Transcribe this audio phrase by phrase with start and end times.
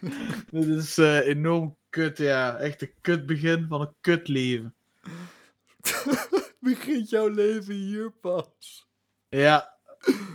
[0.50, 2.56] Dit is eh, enorm kut, ja.
[2.56, 4.74] Echt een kut begin van een kut leven.
[6.60, 8.86] Begint jouw leven hier pas?
[9.28, 9.74] Ja.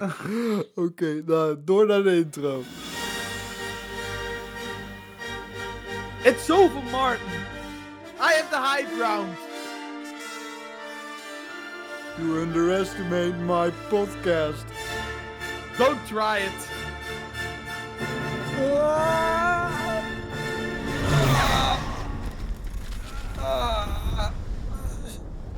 [0.75, 2.63] Oké, nou, door naar de intro.
[6.23, 7.27] It's over, Martin.
[8.19, 9.37] I have the high ground.
[12.17, 14.65] You underestimate my podcast.
[15.77, 16.69] Don't try it.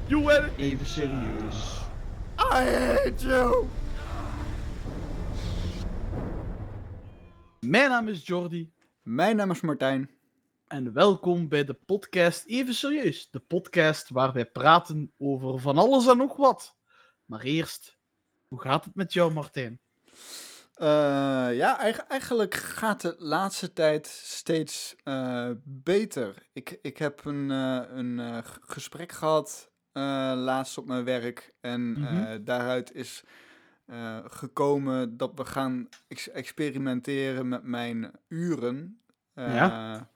[0.08, 0.52] You it.
[0.58, 1.82] Even serieus.
[2.38, 3.68] I hate you!
[7.59, 8.73] Mijn naam is Jordi.
[9.02, 10.09] Mijn naam is Martijn.
[10.68, 13.30] En welkom bij de podcast Even Serieus.
[13.30, 16.76] De podcast waar wij praten over van alles en nog wat.
[17.26, 17.98] Maar eerst,
[18.48, 19.83] hoe gaat het met jou, Martijn?
[20.73, 20.88] Eh,
[21.55, 26.48] ja, eigen- eigenlijk gaat de laatste tijd steeds eh, beter.
[26.54, 30.03] Ik, ik heb een, eh, een gesprek gehad eh,
[30.36, 31.53] laatst op mijn werk.
[31.61, 32.44] En Mhm.
[32.44, 33.23] daaruit is
[34.25, 39.02] gekomen dat we gaan ex- experimenteren met mijn uren.
[39.36, 40.09] Ja.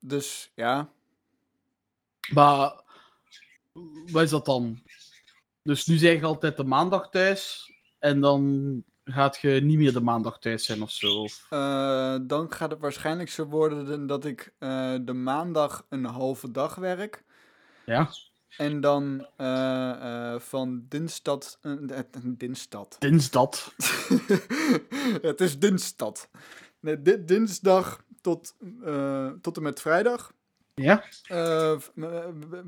[0.00, 0.90] Dus ja,
[2.32, 2.82] Maar,
[4.12, 4.82] wat is dat dan?
[5.62, 7.72] Dus nu zeg je altijd de maandag thuis.
[7.98, 11.26] En dan gaat je niet meer de maandag thuis zijn of zo.
[11.50, 16.74] Eh, dan gaat het waarschijnlijk zo worden dat ik eh, de maandag een halve dag
[16.74, 17.24] werk.
[17.86, 18.10] Ja.
[18.56, 21.38] En dan eh, van dinsdag...
[22.26, 22.88] dinsdag.
[22.98, 23.74] Dinsdag.
[25.22, 26.26] het is dinsdag.
[26.80, 28.56] Nee, di- dinsdag tot,
[29.40, 30.32] tot en met vrijdag
[30.74, 31.04] Ja?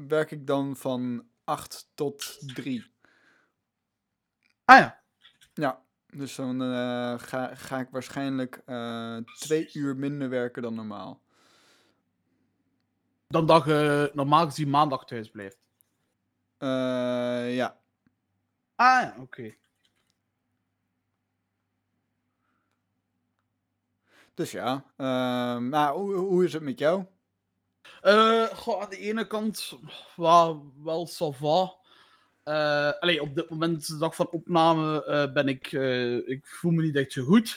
[0.08, 2.90] werk ik dan van 8 tot 3.
[4.64, 5.00] Ah ja.
[5.54, 5.82] Ja,
[6.16, 11.20] dus dan eh, ga, ga ik waarschijnlijk eh, twee uur minder werken dan normaal.
[13.28, 15.58] Dan dat je normaal gezien maandag thuis blijft.
[16.58, 17.80] Eh, ja.
[18.75, 19.54] Ah oké.
[24.34, 24.84] Dus ja,
[25.58, 27.06] maar hoe, hoe is het met jou?
[28.03, 29.72] Eh, goh, aan de ene kant
[30.16, 31.81] wel, wel ça va.
[32.44, 35.72] Allee, op dit moment, de dag van opname, eh, ben ik...
[35.72, 37.56] eh, ik voel me niet echt zo goed.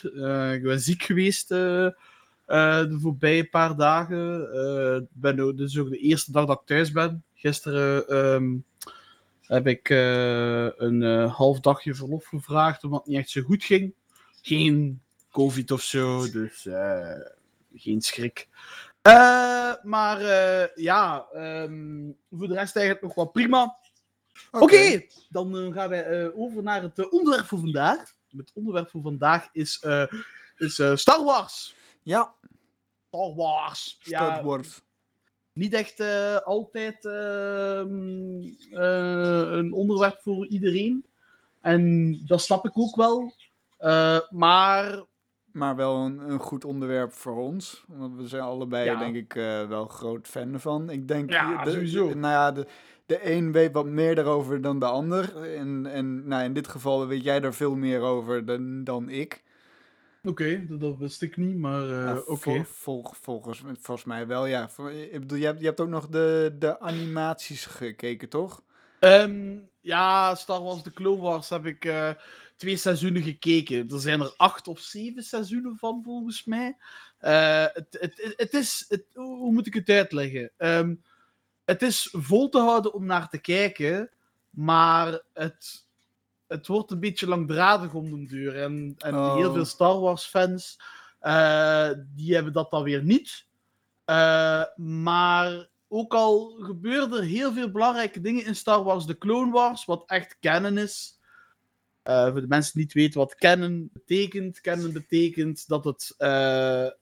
[0.52, 4.40] Ik ben ziek geweest de voorbije paar dagen.
[5.02, 7.24] Ik ben dus ook de eerste dag dat ik thuis ben.
[7.34, 8.56] Gisteren ehm,
[9.40, 13.94] heb ik een half dagje verlof gevraagd, omdat het niet echt zo goed ging.
[14.42, 16.68] Geen covid of zo, dus
[17.74, 18.48] geen schrik.
[19.82, 20.20] Maar
[20.74, 23.76] ja, ehm, voor de rest eigenlijk nog wel prima.
[24.50, 28.14] Oké, dan eh, gaan wij eh, over naar het eh, onderwerp voor vandaag.
[28.36, 29.84] Het onderwerp voor vandaag is,
[30.56, 31.74] is Star Wars.
[32.02, 32.34] Ja,
[33.08, 33.98] Star Wars.
[34.00, 34.82] Star Wars.
[35.52, 36.00] niet echt
[36.44, 41.04] altijd ehm, eh, een onderwerp voor iedereen.
[41.60, 43.32] En dat snap ik ook wel.
[44.30, 45.04] Maar
[45.52, 47.84] Maar wel een, een goed onderwerp voor ons.
[47.86, 48.98] Want we zijn allebei, Ja.
[48.98, 49.32] denk ik,
[49.68, 50.90] wel groot fan ervan.
[50.90, 52.04] Ik denk, Ja, de, sowieso.
[52.04, 52.66] nou ja, de,
[53.06, 55.42] de een weet wat meer daarover dan de ander.
[55.54, 59.42] En, en nou, in dit geval weet jij daar veel meer over dan, dan ik.
[60.24, 61.56] oké, dat, dat wist ik niet.
[61.56, 62.36] Maar oké.
[62.36, 64.70] vol- vol- volgens, volgens mij wel, ja.
[65.10, 68.62] Ik bedoel, je hebt, je hebt ook nog de, de animaties gekeken, toch?
[68.98, 72.10] Ehm, ja, Star Wars The Clone Wars heb ik eh,
[72.56, 73.88] twee seizoenen gekeken.
[73.90, 76.76] Er zijn er acht of zeven seizoenen van, volgens mij.
[77.18, 78.84] Eh, het, het, het, is...
[78.88, 80.52] Het, hoe moet ik het uitleggen?
[80.56, 80.94] Ehm,
[81.66, 84.10] het is vol te houden om naar te kijken,
[84.50, 85.86] maar het,
[86.46, 88.62] het wordt een beetje langdradig om de duur.
[88.62, 89.34] En, en Oh.
[89.34, 90.80] heel veel Star Wars fans,
[91.20, 93.46] eh, die hebben dat dan weer niet.
[94.04, 99.52] Eh, maar ook al gebeuren er heel veel belangrijke dingen in Star Wars The Clone
[99.52, 101.14] Wars, wat echt canon is.
[102.02, 104.60] Eh, voor de mensen die niet weten wat canon betekent.
[104.60, 106.14] Canon betekent dat het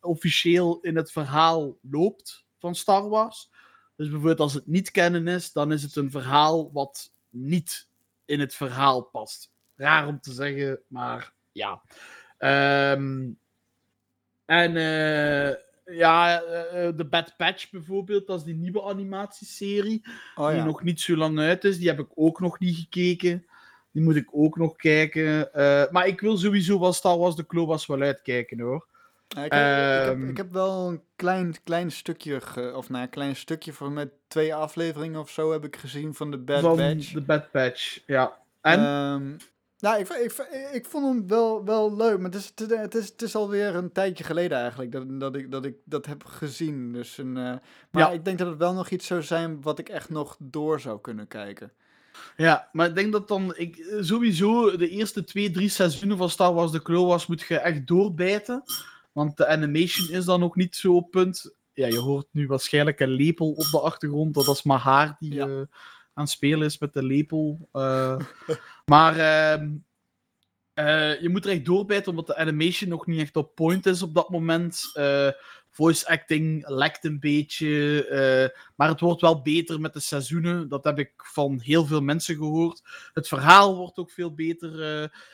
[0.00, 3.50] officieel in het verhaal loopt van Star Wars.
[3.96, 7.88] Dus bijvoorbeeld als het niet canon is, dan is het een verhaal wat niet
[8.24, 9.52] in het verhaal past.
[9.76, 11.82] Raar om te zeggen, maar ja.
[12.38, 13.30] Ehm,
[14.44, 15.54] en eh,
[15.96, 20.82] ja, eh, eh, The Bad Patch bijvoorbeeld, dat is die nieuwe animatieserie Oh die nog
[20.82, 21.78] niet zo lang uit is.
[21.78, 23.46] Die heb ik ook nog niet gekeken.
[23.90, 25.48] Die moet ik ook nog kijken.
[25.90, 28.86] Maar ik wil sowieso wel Star Wars de Wars wel uitkijken hoor.
[29.34, 30.28] Ja, ik, heb, ik, heb, Ehm.
[30.28, 34.10] ik heb wel een klein, klein stukje, ge- of nou, een klein stukje van met
[34.28, 37.12] twee afleveringen of zo heb ik gezien van de Bad Van Batch.
[37.12, 38.38] de Bad Patch, ja.
[38.60, 38.78] En?
[38.78, 39.36] Ehm,
[39.78, 40.32] Nou, ik, ik,
[40.72, 43.92] ik, vond hem wel, wel leuk, maar het is, het, is, het is alweer een
[43.92, 46.92] tijdje geleden eigenlijk dat, dat, ik, dat ik dat heb gezien.
[46.92, 47.42] Dus een, eh,
[47.90, 48.10] maar Ja.
[48.10, 51.00] ik denk dat het wel nog iets zou zijn wat ik echt nog door zou
[51.00, 51.72] kunnen kijken.
[52.36, 53.52] Ja, maar ik denk dat dan...
[53.56, 57.40] Ik, eh, sowieso, de eerste twee, drie seizoenen van Star Wars The Clone Wars moet
[57.42, 58.62] je echt doorbijten.
[59.14, 61.54] Want de animation is dan ook niet zo op punt.
[61.72, 64.34] Ja, je hoort nu waarschijnlijk een lepel op de achtergrond.
[64.34, 65.46] Dat is maar haar die Ja.
[65.46, 65.56] eh,
[66.14, 67.68] aan het spelen is met de lepel.
[67.72, 68.18] Eh,
[68.92, 69.70] maar ehm,
[70.74, 74.02] eh, je moet er echt doorbijten, omdat de animation nog niet echt op point is
[74.02, 74.90] op dat moment.
[75.74, 78.04] Voice acting lekt een beetje.
[78.06, 80.68] eh, maar het wordt wel beter met de seizoenen.
[80.68, 82.82] Dat heb ik van heel veel mensen gehoord.
[83.12, 84.78] Het verhaal wordt ook veel beter.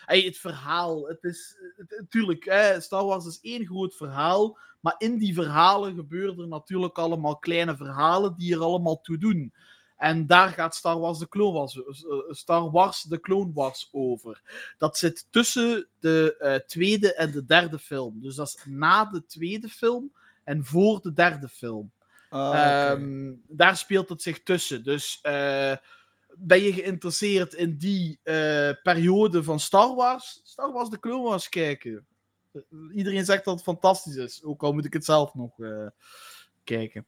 [0.05, 1.57] Hey, het verhaal, het is...
[1.99, 4.59] Natuurlijk, hè, Star Wars is één groot verhaal.
[4.81, 9.55] Maar in die verhalen gebeuren er natuurlijk allemaal kleine verhalen die er allemaal toe doen.
[9.97, 11.85] En daar gaat Star Wars de Clone Wars, eh,
[12.29, 14.43] Star Wars de Clone Wars over.
[14.79, 18.21] Dat zit tussen de tweede en de derde film.
[18.21, 20.13] Dus dat is na de tweede film
[20.45, 21.93] en voor de derde film.
[22.31, 22.91] Ah.
[22.91, 24.85] Ehm, daar speelt het zich tussen.
[24.85, 25.77] Dus eh,
[26.35, 30.41] ben je geïnteresseerd in die eh, periode van Star Wars?
[30.43, 32.07] Star Wars de Clone Wars kijken.
[32.95, 34.43] Iedereen zegt dat het fantastisch is.
[34.43, 35.87] Ook al moet ik het zelf nog eh,
[36.65, 37.07] kijken.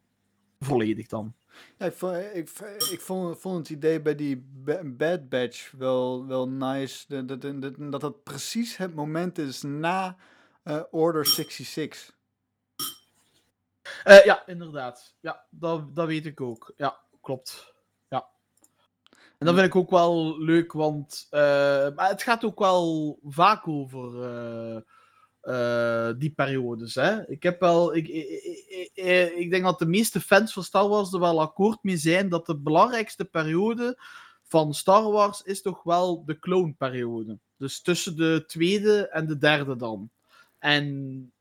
[0.60, 1.34] Volledig dan.
[1.78, 2.50] Ja, ik, vond, ik,
[2.90, 7.24] ik vond, vond het idee bij die Ba- Bad Batch wel, wel nice.
[7.24, 10.16] Dat, dat, dat, dat precies het moment is na
[10.90, 12.14] Order 66.
[14.04, 15.14] Eh, ja, inderdaad.
[15.20, 16.72] Ja, dat, dat weet ik ook.
[16.76, 17.74] Ja, klopt.
[18.08, 18.28] Ja.
[19.38, 21.40] En dat vind ik ook wel leuk, want eh,
[21.94, 24.22] maar het gaat ook wel vaak over
[25.40, 26.94] eh, die periodes.
[26.94, 27.28] Hè?
[27.30, 27.94] Ik heb wel.
[27.94, 28.28] Ik, ik,
[28.94, 32.28] ik, ik- denk dat de meeste fans van Star Wars er wel akkoord mee zijn
[32.28, 33.98] dat de belangrijkste periode
[34.42, 37.38] van Star Wars is toch wel de clone-periode.
[37.56, 40.10] Dus tussen de tweede en de derde dan.
[40.58, 41.32] En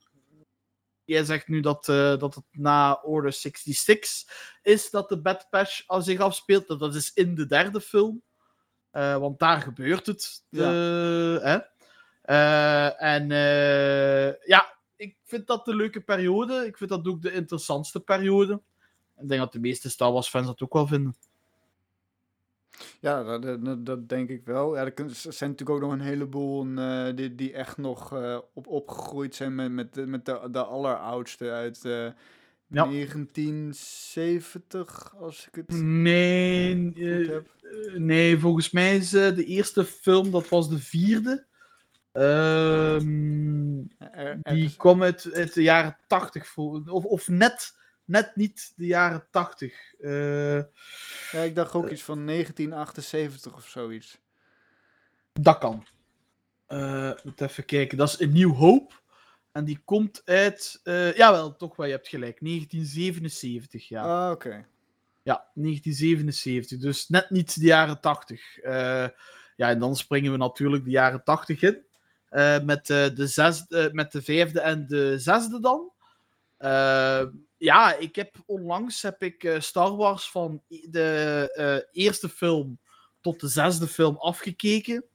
[1.06, 4.09] jij zegt nu dat, eh, dat het na Order 66
[4.62, 6.68] is dat de Bad Patch zich afspeelt.
[6.68, 8.21] Dat dat is in de derde film.
[8.92, 10.45] Eh, want daar gebeurt het.
[10.50, 11.59] De, hè?
[12.21, 13.27] Eh, en
[14.45, 16.65] ja, ik vind dat de leuke periode.
[16.65, 18.62] Ik vind dat ook de interessantste periode.
[19.18, 21.15] Ik denk dat de meeste Star Wars fans dat ook wel vinden.
[23.01, 24.75] Ja, dat, dat, dat denk ik wel.
[24.75, 28.68] Ja, er zijn natuurlijk ook nog een heleboel eh, die, die echt nog eh, op,
[28.68, 31.92] opgegroeid zijn met, met, de, met de, de alleroudste uit eh,
[32.68, 32.83] Ja.
[32.86, 37.48] 1970, als ik het Nee, goed eh, heb.
[37.62, 41.45] eh, nee volgens mij is eh, de eerste film, dat was de vierde.
[42.12, 47.77] Ehm, er- Die kwam uit, uit de jaren 80, vol- of, of net,
[48.11, 49.93] net niet de jaren 80.
[49.99, 50.55] Eh,
[51.31, 54.19] ja, ik dacht ook iets van 1978 of zoiets.
[55.33, 55.85] dat kan.
[56.67, 57.97] Eh moet even kijken.
[57.97, 59.01] Dat is een nieuw hoop.
[59.51, 60.79] En die komt uit.
[60.83, 62.39] eh jawel, toch wel, je hebt gelijk.
[62.39, 64.01] 1977, ja.
[64.25, 64.65] Ah, oké.
[65.23, 66.79] Ja, 1977.
[66.79, 68.57] Dus net niet de jaren 80.
[68.57, 69.07] Eh,
[69.55, 71.83] ja, en dan springen we natuurlijk de jaren 80 in.
[72.65, 75.91] Met, de zesde, met de vijfde en de zesde dan.
[77.61, 82.79] Ja, ik heb onlangs heb ik eh, Star Wars van de eh, eerste film
[83.19, 85.05] tot de zesde film afgekeken.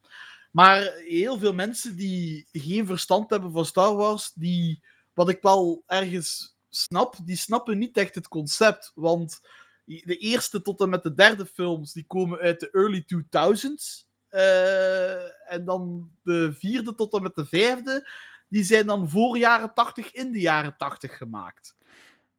[0.50, 4.82] Maar heel veel mensen die geen verstand hebben van Star Wars, die,
[5.14, 8.92] wat ik wel ergens snap, die snappen niet echt het concept.
[8.94, 9.40] Want
[9.84, 14.06] de eerste tot en met de derde films, die komen uit de early 2000s.
[14.28, 18.10] Eh, en dan de vierde tot en met de vijfde,
[18.48, 21.75] die zijn dan voor jaren 80 in de jaren 80 gemaakt.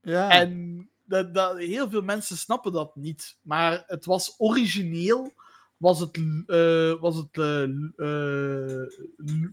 [0.08, 3.38] Ja, En dat, dat, heel veel mensen snappen dat niet.
[3.42, 5.34] Maar het was origineel,
[5.78, 8.88] was het, eh, was het eh, eh,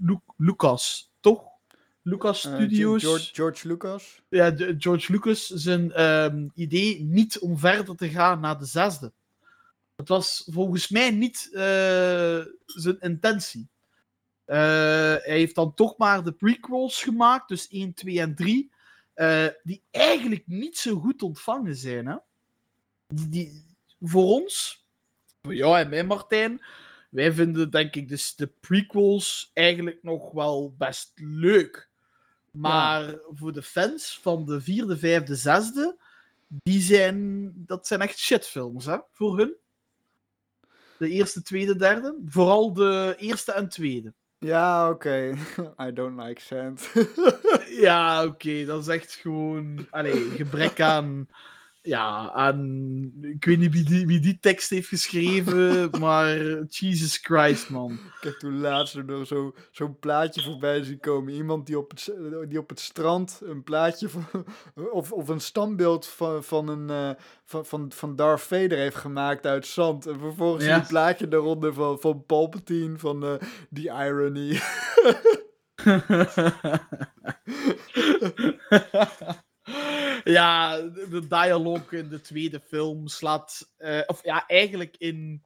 [0.01, 1.43] Lu- Lucas, toch?
[2.03, 3.03] Lucas Studios.
[3.03, 4.23] George, George Lucas.
[4.29, 9.13] Ja, George Lucas zijn ehm, idee niet om verder te gaan naar de zesde.
[9.97, 11.49] Het was volgens mij niet
[12.67, 13.69] zijn intentie.
[14.45, 18.73] Hij heeft dan toch maar de prequels gemaakt, dus 1, 2 en 3,
[19.15, 22.07] eh, die eigenlijk niet zo goed ontvangen zijn.
[22.07, 22.17] Hè?
[23.07, 24.85] Die, voor ons,
[25.43, 26.65] voor jou en mij Martijn,
[27.11, 31.91] wij vinden denk ik dus de prequels eigenlijk nog wel best leuk.
[32.51, 35.97] Maar voor de fans van de vierde, vijfde, zesde,
[36.49, 39.55] die zijn, dat zijn echt shitfilms, hè, voor hun.
[40.99, 42.19] De eerste, tweede, derde.
[42.27, 44.15] Vooral de eerste en tweede.
[44.39, 45.35] Ja, oké.
[45.87, 46.91] I don't like sand.
[47.81, 51.29] Ja, oké, dat is echt gewoon allee, gebrek aan
[51.83, 56.37] ja, aan, ik weet niet wie die, wie die tekst heeft geschreven, maar
[56.69, 57.93] Jesus Christ, man.
[57.93, 61.33] Ik heb toen laatst nog zo- zo'n plaatje voorbij zien komen.
[61.33, 62.13] Iemand die op het,
[62.49, 64.25] die op het strand een plaatje van,
[64.93, 69.47] of, of een standbeeld van, van, een, eh, van, van, van Darth Vader heeft gemaakt
[69.47, 70.07] uit zand.
[70.07, 70.77] En vervolgens Ja.
[70.77, 73.35] een plaatje daaronder van, van Palpatine, van eh
[73.71, 74.61] die irony.
[80.25, 83.73] ja, de, dialoog in de tweede film slaat.
[83.77, 85.43] eh, of ja, eigenlijk in,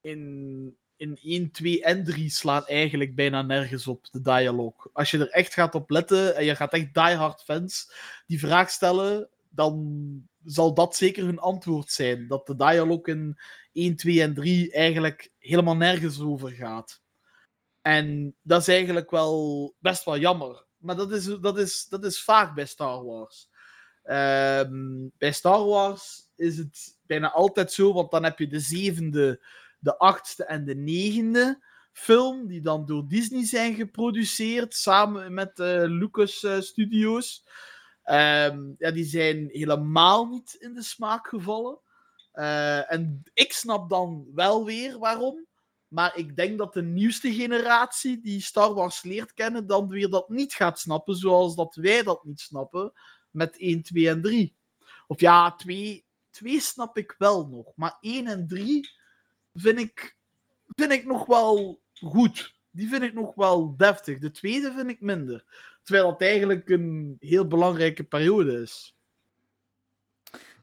[0.00, 4.88] in, in 1, 2 en 3 slaat eigenlijk bijna nergens op de dialoog.
[4.92, 7.92] Als je er echt gaat op letten en je gaat echt diehard fans
[8.26, 12.28] die vraag stellen, dan zal dat zeker hun antwoord zijn.
[12.28, 13.38] Dat de dialoog in
[13.72, 17.02] 1, 2 en 3 eigenlijk helemaal nergens over gaat.
[17.82, 20.64] En dat is eigenlijk wel best wel jammer.
[20.78, 23.50] Maar dat is, dat is, dat is vaak bij Star Wars.
[24.02, 29.44] Ehm, bij Star Wars is het bijna altijd zo, want dan heb je de zevende,
[29.78, 31.62] de achtste en de negende
[31.92, 37.44] film, die dan door Disney zijn geproduceerd, samen met eh, Lucas eh, Studios.
[38.02, 41.78] Ehm, ja, die zijn helemaal niet in de smaak gevallen.
[42.32, 45.46] Eh, en ik snap dan wel weer waarom.
[45.92, 50.28] Maar ik denk dat de nieuwste generatie die Star Wars leert kennen, dan weer dat
[50.28, 52.92] niet gaat snappen, zoals dat wij dat niet snappen
[53.30, 54.54] met 1, 2 en 3.
[55.06, 58.90] Of ja, 2, 2 snap ik wel nog, maar 1 en 3
[59.54, 60.16] vind ik,
[60.66, 62.54] vind ik nog wel goed.
[62.70, 64.18] Die vind ik nog wel deftig.
[64.18, 65.44] De tweede vind ik minder.
[65.82, 68.96] Terwijl dat eigenlijk een heel belangrijke periode is.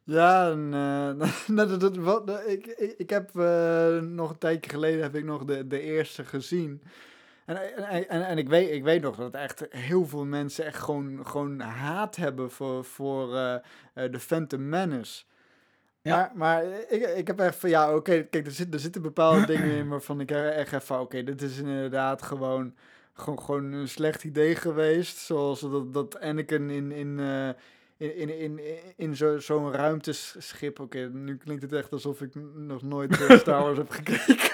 [0.10, 5.02] Ja, en, eh, dat, dat, wat, ik, ik, ik heb eh, nog een tijdje geleden
[5.02, 6.82] heb ik nog de, de eerste gezien.
[7.46, 10.78] En, en, en, en ik, weet, ik weet nog dat echt heel veel mensen echt
[10.78, 13.56] gewoon, gewoon haat hebben voor, voor eh,
[13.94, 15.24] de Phantom Menace.
[16.02, 16.16] Ja.
[16.16, 19.46] Maar, maar ik, ik heb echt van, ja, oké, kijk, er, zit, er zitten bepaalde
[19.56, 22.76] dingen in waarvan ik echt even van, oké, dit is inderdaad gewoon,
[23.14, 25.18] gewoon, gewoon een slecht idee geweest.
[25.18, 27.20] Zoals dat, dat Anakin in, in,
[28.00, 28.60] in, in, in,
[28.96, 33.62] in zo, zo'n ruimteschip, oké, nu klinkt het echt alsof ik nog nooit eh, Star
[33.62, 34.48] Wars heb gekeken.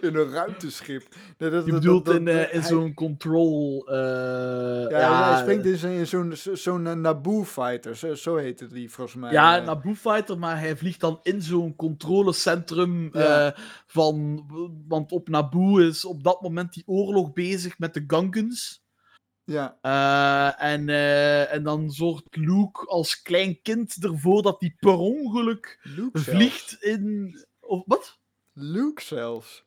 [0.08, 1.02] in een ruimteschip.
[1.38, 3.86] Nee, dat, Je dat- bedoelt dat- in, eh, in zo'n control.
[3.88, 3.94] eh,
[4.90, 8.66] Ja, ja, hij springt in zo'n- zo'n zo, zo'n eh, Naboo fighter, zo, zo heette
[8.66, 9.32] die volgens mij.
[9.32, 9.64] Ja, eh.
[9.64, 13.54] Naboo Fighter, maar hij vliegt dan in zo'n controlecentrum Ja.
[13.86, 14.44] van...
[14.88, 18.86] Want op Naboo is op dat moment die oorlog bezig met de Gungans.
[19.48, 19.78] Ja.
[19.80, 25.78] Eh, en, eh, en dan zorgt Luke als klein kind ervoor dat hij per ongeluk
[25.82, 27.36] Luke vliegt in...
[27.60, 28.18] Of wat?
[28.52, 29.62] Luke zelfs.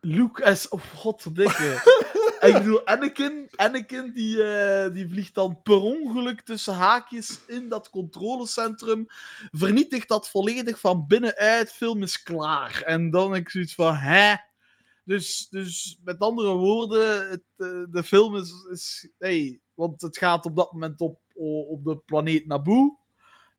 [0.00, 0.68] Luke is...
[0.68, 1.82] Oh, godverdikke.
[2.46, 7.90] ik bedoel, Anakin, Anakin die, eh, die vliegt dan per ongeluk tussen haakjes in dat
[7.90, 9.06] controlecentrum.
[9.50, 11.72] Vernietigt dat volledig van binnenuit.
[11.72, 12.82] Film is klaar.
[12.82, 14.34] En dan heb ik zoiets van, hè?
[15.04, 18.52] Dus, dus met andere woorden, het, eh, de film is...
[18.70, 21.20] is hey, want het gaat op dat moment op,
[21.68, 22.98] op de planeet Naboo.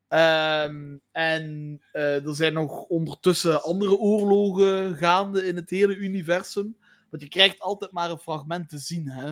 [0.07, 6.77] Ehm, en eh, er zijn nog ondertussen andere oorlogen gaande in het hele universum.
[7.09, 9.27] Want je krijgt altijd maar een fragment te zien, hè.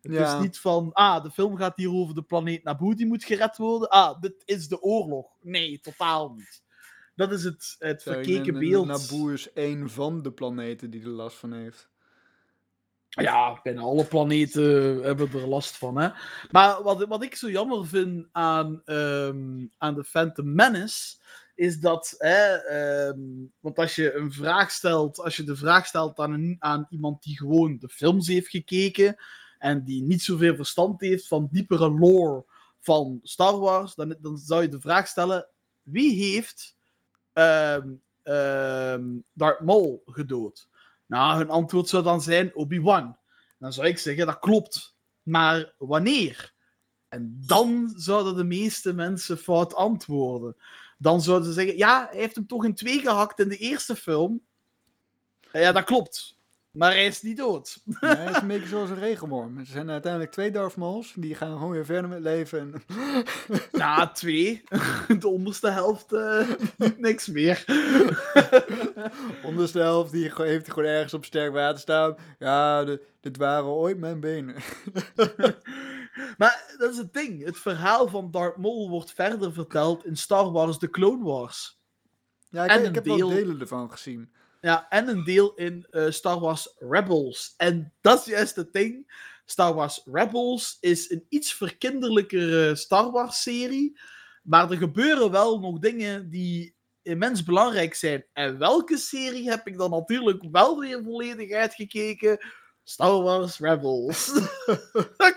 [0.00, 0.36] Het Ja.
[0.36, 3.56] is niet van, ah, de film gaat hier over de planeet Naboo, die moet gered
[3.56, 3.88] worden.
[3.88, 5.26] Ah, dit is de oorlog.
[5.40, 6.62] Nee, totaal niet.
[7.14, 8.86] Dat is het, het verkeken beeld.
[8.86, 11.92] Naboo is één van de planeten die er last van heeft.
[13.08, 15.98] Ja, bijna alle planeten hebben er last van.
[15.98, 16.08] Hè?
[16.50, 21.16] Maar wat, wat ik zo jammer vind aan, ehm, aan de Phantom Menace,
[21.54, 23.20] is dat, hè, ehm,
[23.60, 27.22] want als je een vraag stelt, als je de vraag stelt aan, een, aan iemand
[27.22, 29.16] die gewoon de films heeft gekeken
[29.58, 32.44] en die niet zoveel verstand heeft van diepere lore
[32.80, 35.46] van Star Wars, dan, dan zou je de vraag stellen:
[35.82, 36.73] wie heeft
[37.34, 40.68] ehm ehm Darth Maul gedood?
[41.06, 43.16] Nou, hun antwoord zou dan zijn Obi-Wan.
[43.58, 44.96] Dan zou ik zeggen, dat klopt.
[45.22, 46.52] Maar wanneer?
[47.08, 50.56] En dan zouden de meeste mensen fout antwoorden.
[50.98, 53.96] Dan zouden ze zeggen, ja, hij heeft hem toch in twee gehakt in de eerste
[53.96, 54.40] film.
[55.52, 56.38] Ja, dat klopt.
[56.74, 57.82] Maar hij is niet dood.
[58.00, 59.58] Hij is een beetje zoals een regenworm.
[59.58, 62.58] Er zijn uiteindelijk twee Darth Mauls, die gaan gewoon weer verder met leven.
[62.60, 62.82] En...
[63.72, 64.62] Ja, twee.
[65.18, 66.48] De onderste helft eh,
[66.96, 67.64] niks meer.
[69.44, 72.16] Onderste helft die heeft gewoon ergens op sterk water staan.
[72.38, 74.54] Ja, de- dit waren ooit mijn benen.
[76.38, 77.44] Maar dat is het ding.
[77.44, 81.78] Het verhaal van Darth Maul wordt verder verteld in Star Wars The Clone Wars.
[82.50, 84.32] Ja, ik, En ik heb deel- wel delen ervan gezien.
[84.64, 87.54] Ja, en een deel in eh, Star Wars Rebels.
[87.56, 89.12] En dat is juist het ding.
[89.44, 94.00] Star Wars Rebels is een iets verkinderlijkere Star Wars serie.
[94.42, 98.26] Maar er gebeuren wel nog dingen die immens belangrijk zijn.
[98.32, 102.38] En welke serie heb ik dan natuurlijk wel weer volledig uitgekeken?
[102.84, 104.32] Star Wars Rebels.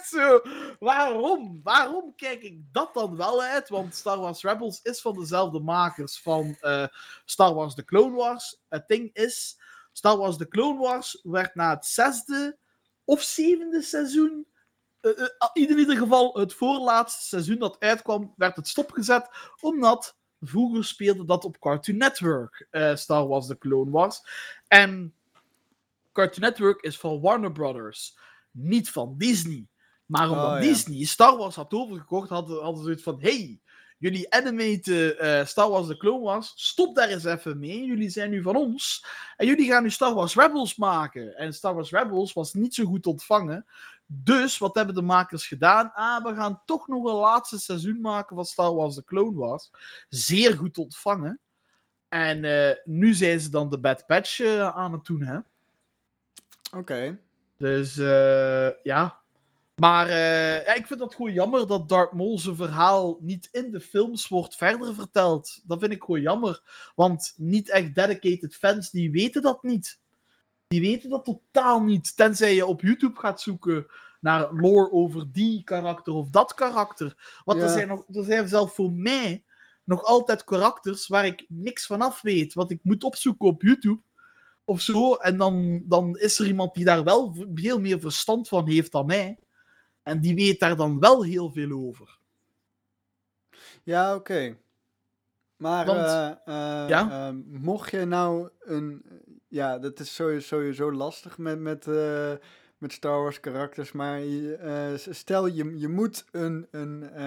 [0.80, 1.60] Waarom?
[1.64, 3.70] Waarom kijk ik dat dan wel uit?
[3.70, 6.88] Want Star Wars Rebels is van dezelfde makers van eh,
[7.26, 8.62] Star Wars The Clone Wars.
[8.70, 9.60] Het ding is,
[9.92, 12.58] Star Wars The Clone Wars werd na het zesde
[13.04, 14.48] of zevende seizoen,
[15.02, 19.30] eh, eh, in ieder geval het voorlaatste seizoen dat uitkwam, werd het stopgezet,
[19.62, 24.22] omdat vroeger speelde dat op Cartoon Network, Star Wars The Clone Wars.
[24.68, 25.17] En
[26.18, 28.18] Cartoon Network is van Warner Brothers,
[28.52, 29.68] niet van Disney.
[30.06, 30.60] Maar omdat Oh, ja.
[30.60, 33.62] Disney Star Wars had overgekocht, hadden, hadden ze zoiets van: hey,
[33.98, 37.86] jullie animaten eh, Star Wars The Clone Wars, stop daar eens even mee.
[37.86, 39.06] Jullie zijn nu van ons.
[39.36, 41.36] En jullie gaan nu Star Wars Rebels maken.
[41.36, 43.66] En Star Wars Rebels was niet zo goed ontvangen.
[44.06, 45.92] Dus wat hebben de makers gedaan?
[45.94, 49.72] Ah, we gaan toch nog een laatste seizoen maken van Star Wars The Clone Wars.
[50.10, 51.40] Zeer goed ontvangen.
[52.10, 55.40] En eh, nu zijn ze dan de Bad Batch eh, aan het doen, hè?
[56.76, 57.20] Oké.
[57.58, 59.20] Dus eh, ja.
[59.76, 63.72] Maar eh, ja, ik vind dat gewoon jammer dat Darth Maul zijn verhaal niet in
[63.72, 65.62] de films wordt verder verteld.
[65.64, 66.62] Dat vind ik gewoon jammer.
[66.96, 70.00] Want niet echt dedicated fans, die weten dat niet.
[70.68, 72.16] Die weten dat totaal niet.
[72.16, 73.86] Tenzij je op YouTube gaat zoeken
[74.20, 77.42] naar lore over die karakter of dat karakter.
[77.46, 79.44] Want er, zijn nog, er zijn zelfs voor mij
[79.84, 82.54] nog altijd karakters waar ik niks van af weet.
[82.54, 84.02] Wat ik moet opzoeken op YouTube
[84.68, 85.14] of zo.
[85.16, 89.06] En dan, dan is er iemand die daar wel veel meer verstand van heeft dan
[89.06, 89.40] mij.
[90.04, 92.18] En die weet daar dan wel heel veel over.
[93.84, 94.58] Ja, oké.
[95.58, 97.28] Maar Want- eh, eh, Ja?
[97.28, 99.06] eh, mocht je nou een...
[99.48, 101.86] Ja, dat is sowieso, sowieso lastig met, met,
[102.78, 103.92] met Star Wars karakters.
[103.92, 104.22] Maar
[104.96, 107.20] stel, je, je moet een, een,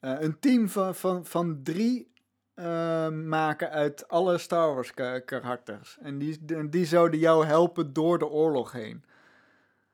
[0.00, 2.12] een team van, van, van drie
[2.60, 5.98] eh, maken uit alle Star Wars ka- karakters.
[6.00, 9.04] En die, die zouden jou helpen door de oorlog heen.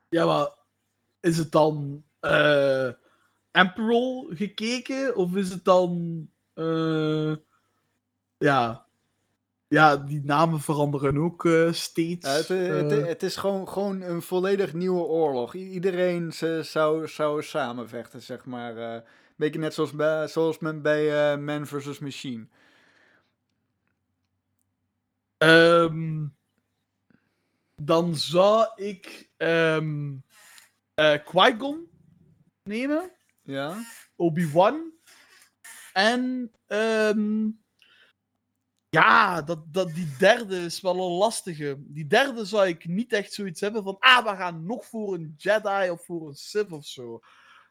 [0.09, 0.49] Ja, maar
[1.21, 2.91] is het dan eh
[3.51, 5.17] Emperor gekeken?
[5.17, 6.27] Of is het dan...
[6.55, 7.35] eh,
[8.39, 8.86] ja...
[9.69, 12.26] Ja, die namen veranderen ook eh, steeds.
[12.26, 15.55] Ja, het, eh, het, Eh, het is gewoon, gewoon een volledig nieuwe oorlog.
[15.55, 18.76] I- iedereen ze, zou, zou samenvechten, zeg maar.
[18.76, 19.00] eh
[19.37, 21.99] beetje net zoals, bij, zoals men bij Man vs.
[21.99, 22.47] Machine.
[25.39, 26.26] Ehm,
[27.83, 29.79] dan zou ik eh,
[31.25, 31.91] Qui-Gon
[32.63, 33.11] nemen,
[33.43, 33.85] Ja?
[34.17, 34.93] Obi-Wan
[35.93, 37.49] en ehm,
[38.91, 41.77] ja, dat, dat, die derde is wel een lastige.
[41.79, 45.35] Die derde zou ik niet echt zoiets hebben van ah, we gaan nog voor een
[45.37, 47.21] Jedi of voor een Sith of zo.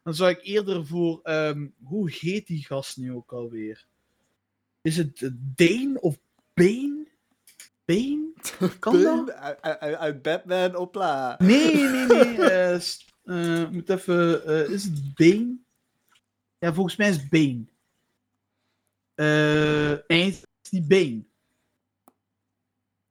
[0.02, 3.86] Dan zou ik eerder voor, ehm, hoe heet die gast nu ook alweer?
[4.82, 6.16] Is het eh, Dane of
[6.54, 7.06] Bane?
[7.84, 8.32] Bane?
[8.78, 9.32] Kan dat?
[9.98, 11.34] Uit, Batman, opla.
[11.38, 12.38] Nee, nee, nee.
[12.50, 14.46] eh, eh, moet even.
[14.46, 15.56] eh, is het Bane?
[16.58, 17.64] Ja, volgens mij is het Bane.
[19.14, 20.40] Eh, nee,
[20.76, 21.24] niet Bane.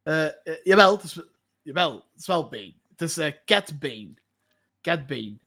[0.04, 1.20] Eh, eh, jawel, het is,
[1.62, 2.74] jawel, het is wel Bane.
[2.90, 4.14] Het is eh, Cat Bane.
[4.82, 5.38] Cat Bane.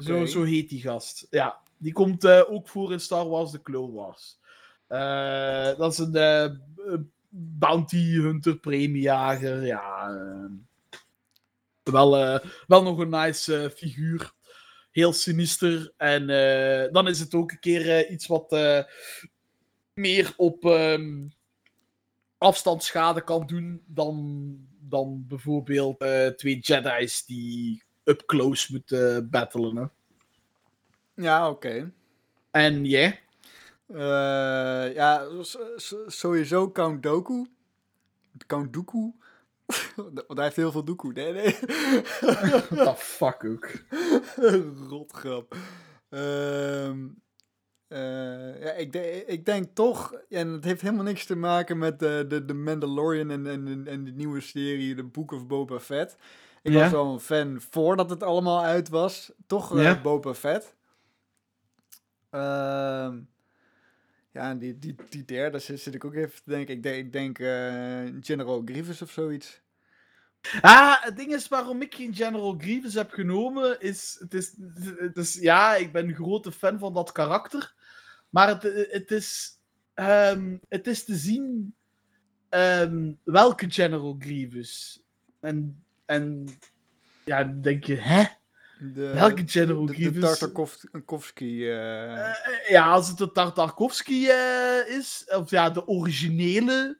[0.00, 1.26] Zo, zo heet die gast.
[1.30, 4.38] Ja, die komt ook voor in Star Wars The Clone Wars.
[5.78, 6.62] Dat is een
[7.28, 9.66] bounty hunter, premiejager.
[9.66, 10.10] Ja,
[11.82, 14.32] wel, wel nog een nice figuur.
[14.90, 15.92] Heel sinister.
[15.96, 16.26] En
[16.92, 18.50] dan is het ook een keer iets wat
[19.94, 21.28] meer op ehm,
[22.38, 29.76] afstand schade kan doen dan, dan bijvoorbeeld eh, twee Jedi's die up close moeten battelen.
[29.76, 29.84] Hè.
[31.22, 31.92] Ja, oké.
[32.50, 33.20] En jij?
[33.86, 35.26] Eh, ja,
[36.06, 37.46] sowieso Count Doku.
[38.46, 39.12] Count Dooku.
[39.96, 41.12] Want hij heeft heel veel Dooku.
[41.12, 41.58] Nee, nee.
[42.20, 43.70] What the fuck ook.
[44.90, 45.56] Rotgrap.
[46.08, 47.08] Ehm,
[47.92, 51.98] eh, ja, ik, de- ik denk toch, en het heeft helemaal niks te maken met
[51.98, 56.16] de, de, de Mandalorian en, en, en de nieuwe serie, The Book of Boba Fett.
[56.62, 59.32] Ik was wel een fan voordat het allemaal uit was.
[59.46, 60.00] Toch Ja.
[60.00, 60.74] Boba Fett.
[62.30, 63.18] Ehm,
[64.32, 66.74] ja, die, die, die derde zit, zit ik ook even te denken.
[66.74, 69.60] Ik denk, ik denk eh, General Grievous of zoiets.
[70.60, 74.54] Ah, het ding is waarom ik geen General Grievous heb genomen, is, het is,
[74.98, 77.74] het is ja, ik ben een grote fan van dat karakter,
[78.32, 79.58] maar het, het, is,
[79.94, 81.74] ehm, het is te zien
[82.48, 85.02] ehm, welke General Grievous.
[85.40, 86.48] En, en
[87.24, 88.24] ja, dan denk je, hè?
[88.94, 90.38] De, Welke General de, de Grievous?
[90.38, 91.46] Tartakovsky.
[91.46, 96.98] eh, Eh, ja, als het de Tartakovsky eh, is, of ja, de originele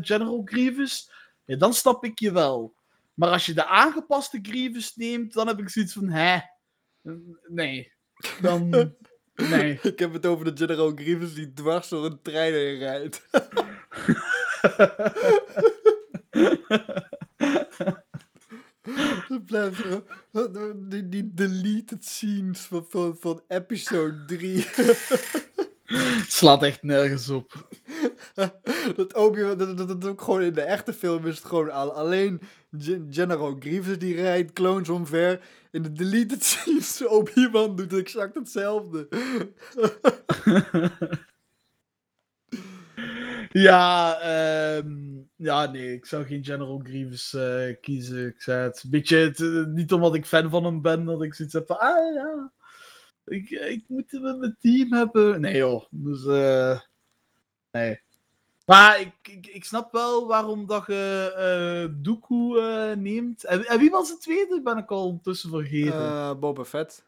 [0.00, 1.10] General Grievous,
[1.44, 2.74] ja, dan snap ik je wel.
[3.14, 6.38] Maar als je de aangepaste Grievous neemt, dan heb ik zoiets van, hè?
[7.48, 7.92] Nee.
[8.40, 8.70] Dan,
[9.38, 9.78] nee.
[9.82, 13.20] Ik heb het over de General Grievous die dwars door een trein heen rijdt.
[19.28, 20.04] Dat blijft zo-
[20.88, 24.66] Die, die deleted scenes van, van, van episode 3.
[26.28, 27.68] Slaat echt nergens op.
[28.96, 31.92] dat, Obi dat, dat, dat ook gewoon in de echte film is het gewoon al,
[31.92, 32.40] alleen
[32.78, 35.40] Gen- General Grievous die rijdt clones omver.
[35.70, 39.08] In de deleted scenes Obi-Wan doet exact hetzelfde.
[43.52, 44.96] Ja, ehm,
[45.36, 48.26] ja, nee, ik zou geen General Grievous eh, kiezen.
[48.26, 48.84] Ik zei het.
[48.88, 51.78] Beetje, het, eh, niet omdat ik fan van hem ben, dat ik zoiets heb van,
[51.78, 52.52] ah ja,
[53.28, 55.40] ik, ik moet hem in mijn team hebben.
[55.40, 56.80] Nee joh, dus eh,
[57.72, 58.00] nee.
[58.66, 63.44] Maar ik, ik, ik snap wel waarom dat je Dooku eh, neemt.
[63.44, 64.62] En, en wie was de tweede?
[64.62, 65.92] Ben ik al ondertussen vergeten.
[65.92, 67.06] Eh, Boba Fett.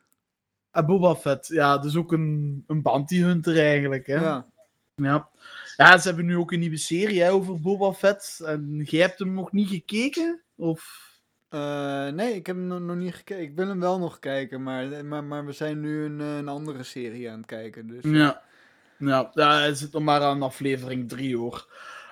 [0.87, 4.15] Boba Fett, ja, dus ook een, een bounty hunter eigenlijk, hè.
[4.15, 4.47] Ja.
[4.95, 5.29] Ja.
[5.77, 8.41] ja, ze hebben nu ook een nieuwe serie hè, over Boba Fett.
[8.45, 10.43] En jij hebt hem nog niet gekeken?
[10.57, 11.10] Of...
[11.51, 13.43] Eh, nee, ik heb hem nog, niet gekeken.
[13.43, 16.49] Ik wil hem wel nog kijken, maar, maar, maar we zijn nu een, eh, een
[16.49, 17.87] andere serie aan het kijken.
[17.87, 18.43] Dus, eh, Ja.
[18.99, 21.67] Ja, ja, hij zit nog maar aan aflevering 3 hoor.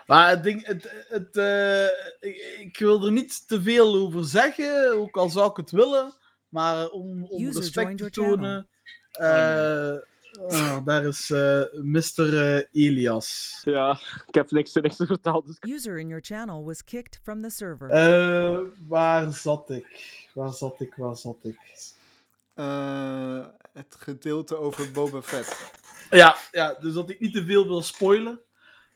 [0.07, 1.85] Maar het ding, het, het, eh,
[2.21, 6.13] ik, ik wil er niet te veel over zeggen, ook al zou ik het willen.
[6.49, 8.69] Maar om, om respect te tonen.
[9.13, 9.95] eh,
[10.39, 12.55] oh, daar is eh Mr.
[12.57, 13.61] eh, Elias.
[13.65, 15.43] Ja, ik heb niks, niks te vertellen.
[15.47, 15.57] Dus...
[15.73, 17.91] User in your channel was kicked from the server.
[17.91, 20.27] Eh, waar zat ik?
[20.35, 20.95] Waar zat ik?
[20.97, 21.59] Waar zat ik?
[22.55, 25.71] eh, het gedeelte over Boba Fett.
[26.11, 28.41] Ja, ja, dus dat ik niet te veel wil spoilen.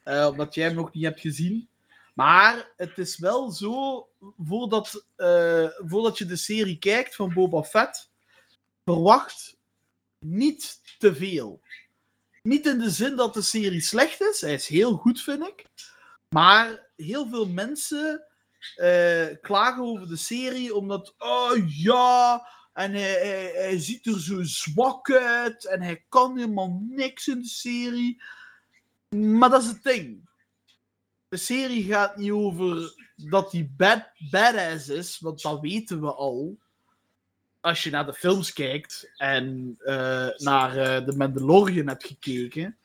[0.02, 1.68] eh, omdat jij hem nog niet hebt gezien.
[2.14, 4.08] Maar het is wel zo,
[4.46, 8.10] voordat, eh, voordat je de serie kijkt van Boba Fett,
[8.84, 9.56] verwacht
[10.22, 11.60] niet te veel.
[12.42, 14.40] Niet in de zin dat de serie slecht is.
[14.40, 15.64] Hij is heel goed, vind ik.
[16.28, 18.26] Maar heel veel mensen
[18.76, 24.42] eh, klagen over de serie omdat, oh ja, en hij, hij, hij ziet er zo
[24.42, 28.22] zwak uit en hij kan helemaal niks in de serie.
[29.08, 30.30] Maar dat is het ding.
[31.28, 36.58] De serie gaat niet over dat hij bad, badass is, want dat weten we al.
[37.62, 42.76] Als je naar de films kijkt en eh, naar eh, The Mandalorian hebt gekeken.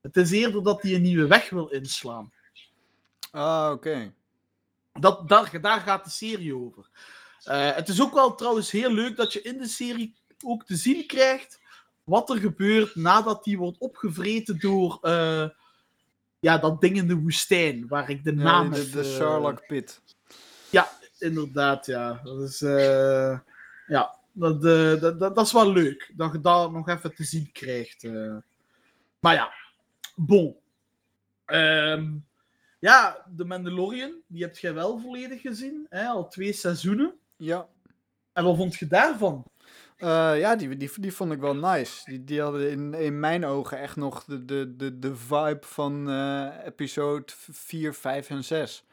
[0.00, 2.32] Het is eerder dat hij een nieuwe weg wil inslaan.
[3.30, 4.12] Ah, oké.
[4.92, 6.88] Dat, daar, daar gaat de serie over.
[7.44, 10.76] Eh, het is ook wel trouwens heel leuk dat je in de serie ook te
[10.76, 11.60] zien krijgt
[12.04, 15.48] wat er gebeurt nadat die wordt opgevreten door eh,
[16.40, 19.06] ja, dat ding in de woestijn, waar ik de Ja, naam de, heb, de eh,
[19.06, 20.00] Sherlock Pit.
[21.18, 22.20] Inderdaad, ja.
[22.24, 23.38] Dat is, eh,
[23.88, 27.24] ja, dat, eh, dat, dat, dat is wel leuk, dat je dat nog even te
[27.24, 28.04] zien krijgt.
[28.04, 28.36] eh.
[29.20, 29.52] Maar ja,
[30.16, 30.56] bon.
[31.44, 32.10] Ehm,
[32.78, 36.06] ja, The Mandalorian, die heb jij wel volledig gezien, hè?
[36.06, 37.14] al twee seizoenen.
[37.36, 37.68] Ja.
[38.32, 39.44] En wat vond je daarvan?
[39.96, 42.10] Eh, ja, die, die, die vond ik wel nice.
[42.10, 46.10] Die, die hadden in, in mijn ogen echt nog de, de, de, de vibe van
[46.64, 48.84] episode 4, 5 en 6.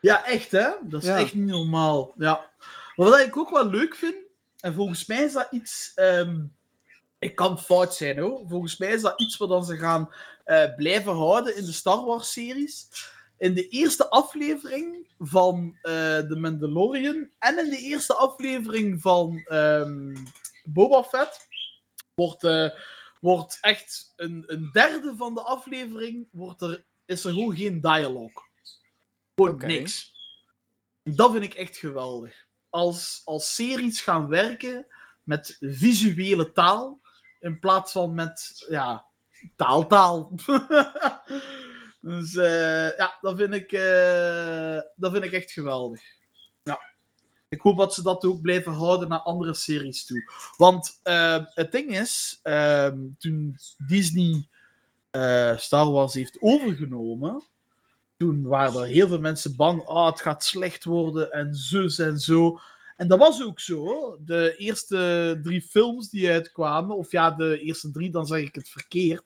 [0.00, 0.70] Ja, echt hè?
[0.82, 1.18] Dat is Ja.
[1.18, 2.14] echt niet normaal.
[2.16, 2.50] Ja.
[2.96, 4.14] Wat ik ook wel leuk vind,
[4.60, 5.92] en volgens mij is dat iets.
[5.94, 6.44] ehm,
[7.18, 8.44] ik kan fout zijn hoor.
[8.48, 12.04] Volgens mij is dat iets wat dan ze gaan eh, blijven houden in de Star
[12.04, 12.88] Wars series.
[13.38, 20.16] In de eerste aflevering van eh The Mandalorian en in de eerste aflevering van ehm,
[20.64, 21.48] Boba Fett
[22.14, 22.70] wordt, eh,
[23.20, 28.42] wordt echt een, een derde van de aflevering wordt er, is er gewoon geen dialogue.
[29.34, 30.12] Gewoon niks.
[31.02, 32.48] Dat vind ik echt geweldig.
[32.70, 34.86] Als, als series gaan werken
[35.22, 37.00] met visuele taal
[37.40, 39.04] in plaats van met ja,
[39.56, 40.32] taaltaal.
[42.00, 46.02] dus eh, ja, dat vind, ik, eh, dat vind ik echt geweldig.
[46.62, 46.80] Ja.
[47.48, 50.32] Ik hoop dat ze dat ook blijven houden naar andere series toe.
[50.56, 53.56] Want eh, het ding is, ehm, toen
[53.86, 54.48] Disney
[55.56, 57.42] Star Wars heeft overgenomen,
[58.20, 62.18] toen waren er heel veel mensen bang, oh, het gaat slecht worden en zus en
[62.18, 62.60] zo.
[62.96, 64.16] En dat was ook zo.
[64.24, 68.68] De eerste drie films die uitkwamen, of ja, de eerste drie, dan zeg ik het
[68.68, 69.22] verkeerd.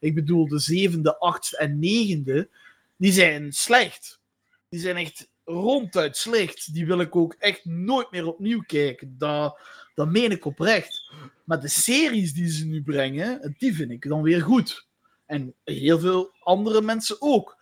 [0.00, 2.48] Ik bedoel, de zevende, achtste en negende,
[2.96, 4.20] die zijn slecht.
[4.68, 6.74] Die zijn echt ronduit slecht.
[6.74, 9.14] Die wil ik ook echt nooit meer opnieuw kijken.
[9.18, 9.58] Dat,
[9.94, 11.12] dat meen ik oprecht.
[11.44, 14.86] Maar de series die ze nu brengen, die vind ik dan weer goed.
[15.24, 17.55] En heel veel andere mensen ook.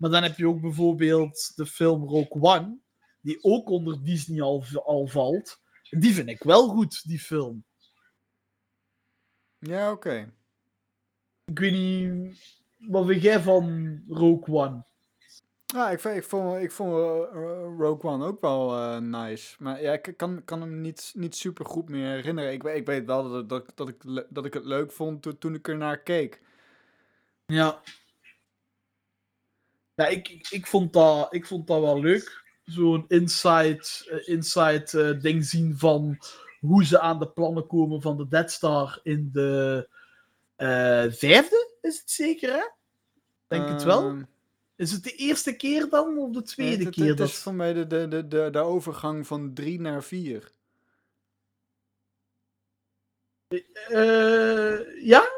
[0.00, 2.78] Maar dan heb je ook bijvoorbeeld de film Rogue One,
[3.20, 5.60] die ook onder Disney al, al valt.
[5.90, 7.64] Die vind ik wel goed, die film.
[9.58, 10.32] Ja, oké.
[11.44, 12.36] Ik weet niet,
[12.78, 14.84] wat vind jij van Rogue One?
[15.66, 17.32] Ja, ik, vind- ik vond, ik vond eh,
[17.78, 19.56] Rogue One ook wel eh, nice.
[19.62, 22.52] Maar ja, ik kan, kan hem niet, niet super goed meer herinneren.
[22.52, 25.38] Ik, weet- ik weet wel dat, dat, dat, ik, dat ik het leuk vond to-
[25.38, 26.40] toen ik er naar keek.
[27.46, 27.80] Ja.
[30.00, 32.42] Ja, ik, ik, ik, vond, dat, ik vond dat wel leuk.
[32.64, 36.18] Zo'n inside, eh, inside eh, ding zien van
[36.60, 39.88] hoe ze aan de plannen komen van de Dead Star in de
[40.56, 42.68] eh, vijfde, is het zeker, hè?
[43.46, 44.02] Denk het wel.
[44.08, 44.22] Ehm,
[44.76, 47.08] Is het de eerste keer dan, of de tweede het- keer?
[47.08, 47.28] Het dat...
[47.28, 50.52] is voor mij de, de, de, de, de overgang van drie naar vier.
[53.88, 55.28] Eh, ja?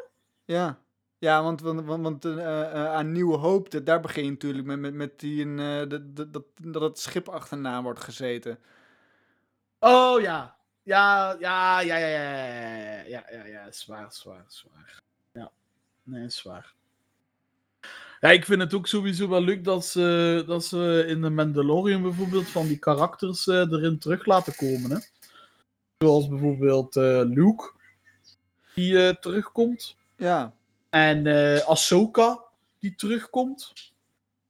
[0.44, 0.80] Ja.
[1.22, 4.94] Ja, want, want, want, eh, eh, aan Nieuwe Hoop, daar begin je natuurlijk met, met,
[4.94, 8.58] met die, een, eh, dat, dat, dat, dat het schip achterna wordt gezeten.
[9.78, 10.56] Oh ja.
[10.82, 15.02] Ja, ja, ja, ja, ja, ja, ja, ja, zwaar, zwaar, zwaar.
[15.32, 15.50] Ja,
[16.02, 16.74] nee, is waar.
[18.20, 22.02] Ja, ik vind het ook sowieso wel leuk dat ze, dat ze in de Mandalorian
[22.02, 24.90] bijvoorbeeld van die karakters eh, erin terug laten komen.
[24.90, 24.98] Hè?
[25.98, 27.72] Zoals bijvoorbeeld eh, Luke,
[28.74, 29.96] die eh, terugkomt.
[30.16, 30.54] Ja.
[30.92, 32.42] En eh Ahsoka,
[32.78, 33.72] die terugkomt.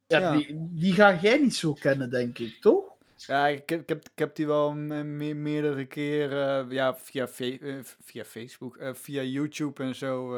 [0.07, 0.33] Ja, Ja.
[0.37, 2.91] Die, die ga jij niet zo kennen, denk ik, toch?
[3.17, 7.29] Ja, ik heb, ik heb, ik heb die wel me- me- meerdere keren ja, via,
[7.39, 10.37] eh, via Facebook, eh, via YouTube en zo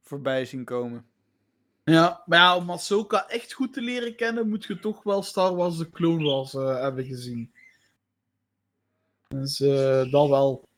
[0.00, 1.06] voorbij zien komen.
[1.84, 5.54] Ja, maar ja, om Ahsoka echt goed te leren kennen, moet je toch wel Star
[5.54, 7.52] Wars The Clone Wars hebben gezien.
[9.28, 9.56] Dus
[10.10, 10.68] dat wel.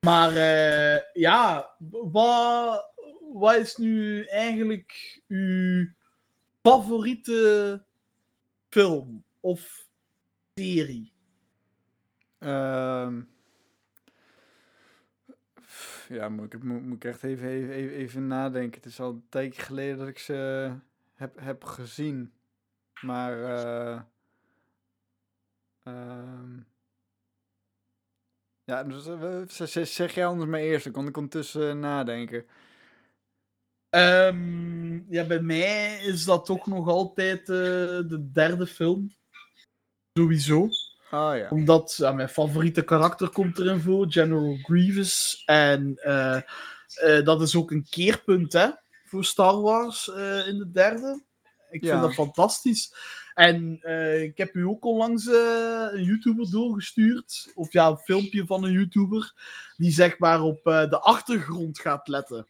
[0.00, 0.32] Maar
[1.12, 2.89] ja, wat,
[3.32, 5.88] wat is nu eigenlijk uw
[6.62, 7.82] favoriete
[8.68, 9.88] film of
[10.54, 11.12] serie?
[12.38, 13.22] Ehm,
[16.08, 18.80] ja, moet ik, moet, moet ik echt even, even, even, nadenken.
[18.80, 20.70] Het is al een tijdje geleden dat ik ze
[21.14, 22.32] heb, heb gezien.
[23.00, 23.44] Maar.
[23.44, 24.00] eh,
[25.84, 26.58] ehm,
[28.64, 32.46] ja, dus, eh, zeg- jij anders maar eerst, dan kon ik ondertussen nadenken.
[33.90, 39.14] Ehm, ja, bij mij is dat toch nog altijd eh, de derde film.
[40.12, 40.68] Sowieso.
[41.10, 41.48] Ah ja.
[41.48, 45.42] Omdat ja, mijn favoriete karakter komt erin voor, General Grievous.
[45.46, 48.68] En eh, eh, dat is ook een keerpunt hè,
[49.04, 50.08] voor Star Wars
[50.46, 51.24] in de derde.
[51.70, 51.90] Ik Ja.
[51.90, 52.94] vind dat fantastisch.
[53.34, 53.72] En
[54.22, 57.52] ik heb u ook onlangs een YouTuber doorgestuurd.
[57.54, 59.34] Of ja, een filmpje van een YouTuber.
[59.76, 62.46] Die zeg maar op de achtergrond gaat letten.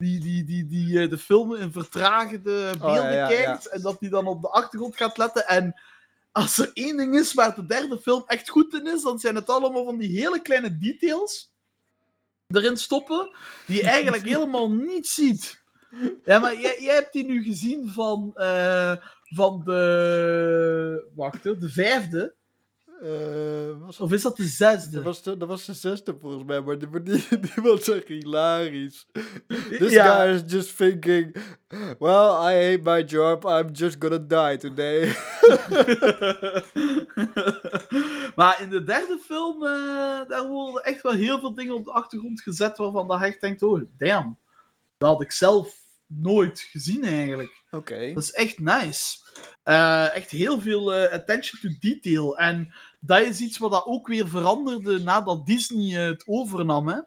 [0.00, 3.66] Die, die, die, die eh, de film in vertragende Oh, ja, beelden kijkt.
[3.66, 5.46] En dat die dan op de achtergrond gaat letten.
[5.46, 5.80] En
[6.32, 9.34] als er één ding is waar de derde film echt goed in is, dan zijn
[9.34, 11.52] het allemaal van die hele kleine details
[12.46, 13.36] erin stoppen,
[13.66, 15.62] die je eigenlijk helemaal niet ziet.
[16.24, 21.10] Ja, maar jij, jij hebt die nu gezien van, eh, van de...
[21.14, 22.34] Wacht, de vijfde?
[23.02, 24.90] Eh, was Of is dat de zesde?
[24.90, 28.08] Dat was, de, dat was de zesde volgens mij, maar die, die, die was echt
[28.08, 29.06] hilarisch.
[29.68, 30.16] This Ja.
[30.24, 31.36] guy is just thinking,
[31.98, 35.06] well, I hate my job, I'm just gonna die today.
[38.36, 41.92] maar in de derde film, eh, daar worden echt wel heel veel dingen op de
[41.92, 44.38] achtergrond gezet waarvan dat echt denkt, oh, damn.
[44.98, 47.62] Dat had ik zelf nooit gezien eigenlijk.
[47.70, 48.12] Oké.
[48.14, 49.18] Dat is echt nice.
[49.62, 52.38] Eh, echt heel veel attention to detail.
[52.38, 56.88] En dat is iets wat dat ook weer veranderde nadat Disney het overnam.
[56.88, 57.00] Hè?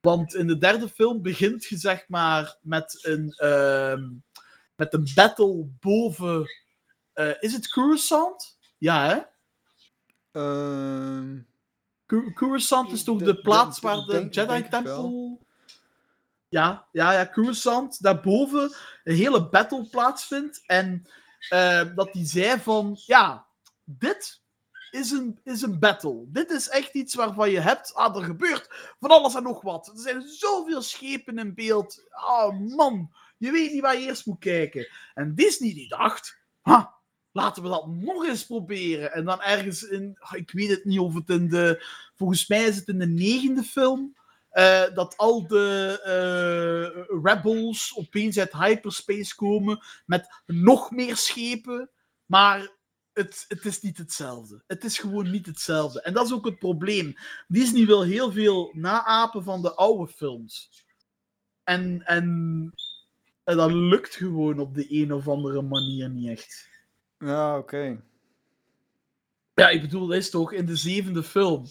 [0.00, 4.02] Want in de derde film begint je zeg maar met een, ehm,
[4.76, 6.46] met een battle boven.
[7.12, 8.58] eh, is het Coruscant?
[8.78, 9.20] Ja, hè?
[10.32, 11.38] Ehm,
[12.06, 15.40] Cor- Coruscant is toch De- plaats de- waar de Jedi-tempel...
[16.50, 18.02] Ja, ja, ja, Coruscant.
[18.02, 20.62] Daarboven een hele battle plaatsvindt.
[20.66, 21.06] En
[21.48, 22.96] eh, dat die zei van...
[23.06, 23.46] Ja,
[23.84, 24.40] dit
[24.98, 26.24] is een, is een battle.
[26.28, 27.94] Dit is echt iets waarvan je hebt...
[27.94, 29.86] Ah, er gebeurt van alles en nog wat.
[29.86, 32.04] Er zijn zoveel schepen in beeld.
[32.10, 33.12] Oh, man.
[33.36, 34.88] Je weet niet waar je eerst moet kijken.
[35.14, 36.38] En Disney die dacht...
[36.60, 36.94] Ha,
[37.32, 39.12] laten we dat nog eens proberen.
[39.12, 40.16] En dan ergens in...
[40.18, 41.86] ah, Ik weet het niet of het in de...
[42.16, 44.16] Volgens mij is het in de negende film...
[44.48, 51.90] eh, dat al de eh, rebels opeens uit hyperspace komen met nog meer schepen.
[52.26, 52.76] Maar
[53.18, 54.62] het, het is niet hetzelfde.
[54.66, 56.02] Het is gewoon niet hetzelfde.
[56.02, 57.14] En dat is ook het probleem.
[57.48, 60.84] Disney wil heel veel naapen van de oude films.
[61.64, 62.24] En, en,
[63.44, 66.68] en dat lukt gewoon op de een of andere manier niet echt.
[67.18, 68.02] Ja, oké.
[69.54, 71.66] Ja, ik bedoel, dat is toch in de zevende film.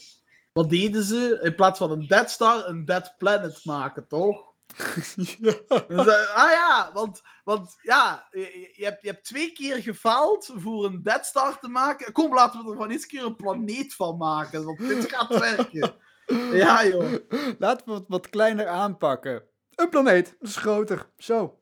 [0.54, 1.40] Wat deden ze?
[1.44, 4.47] In plaats van een Dead Star, een Dead Planet maken, toch?
[5.16, 5.54] ja.
[5.88, 10.52] Dus, eh, ah ja, want, want ja, je, je hebt, je hebt twee keer gefaald
[10.56, 12.12] voor een Dead Star te maken.
[12.12, 15.96] Kom, laten we er van eens keer een planeet van maken, want dit gaat werken.
[16.52, 17.14] Ja, joh.
[17.60, 19.44] Laten we het wat kleiner aanpakken.
[19.76, 21.10] Een planeet, dat is groter.
[21.18, 21.60] Zo.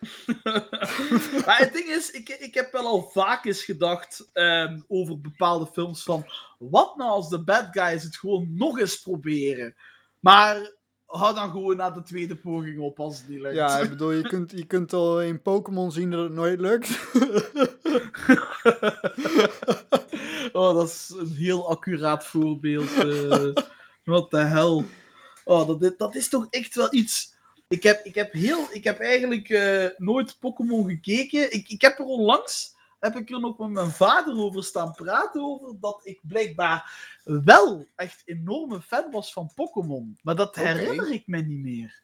[1.46, 5.66] Maar het ding is, ik, ik heb wel al vaak eens gedacht ehm, over bepaalde
[5.66, 6.26] films van,
[6.58, 9.74] wat nou als de bad guys het gewoon nog eens proberen?
[10.20, 10.76] Maar
[11.08, 13.54] hou dan gewoon na de tweede poging op als het niet lukt.
[13.54, 16.88] Ja, ik bedoel, je kunt, je kunt al in Pokémon zien dat het nooit lukt.
[20.52, 22.90] oh, dat is een heel accuraat voorbeeld.
[22.94, 23.48] eh.
[24.04, 24.84] Wat de hel.
[25.44, 27.36] Oh, dat, is- dat is toch echt wel iets.
[27.68, 31.52] Ik heb, ik heb, heel, ik heb eigenlijk eh, nooit Pokémon gekeken.
[31.52, 35.42] Ik, ik heb er onlangs heb ik er nog met mijn vader over staan praten.
[35.42, 36.92] Over dat ik blijkbaar
[37.24, 40.18] wel echt enorme fan was van Pokémon.
[40.22, 42.02] Maar dat herinner ik me niet meer.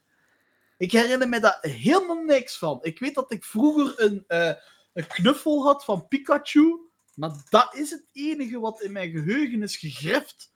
[0.76, 2.78] Ik herinner me daar helemaal niks van.
[2.82, 4.52] Ik weet dat ik vroeger een, eh,
[4.92, 6.78] een knuffel had van Pikachu.
[7.14, 10.52] Maar dat is het enige wat in mijn geheugen is gegrift.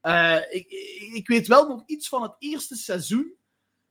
[0.00, 0.66] Eh, ik,
[1.14, 3.34] ik, weet wel nog iets van het eerste seizoen.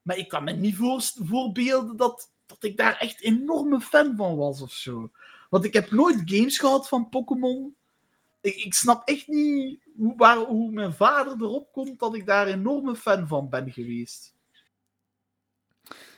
[0.02, 0.78] Maar ik kan me niet
[1.24, 5.12] voorbeelden dat, dat ik daar echt enorme fan van was of zo.
[5.50, 7.76] Want ik heb nooit games gehad van Pokémon.
[8.42, 12.48] Ik, ik snap echt niet hoe, waar, hoe mijn vader erop komt dat ik daar
[12.48, 14.34] enorme fan van ben geweest.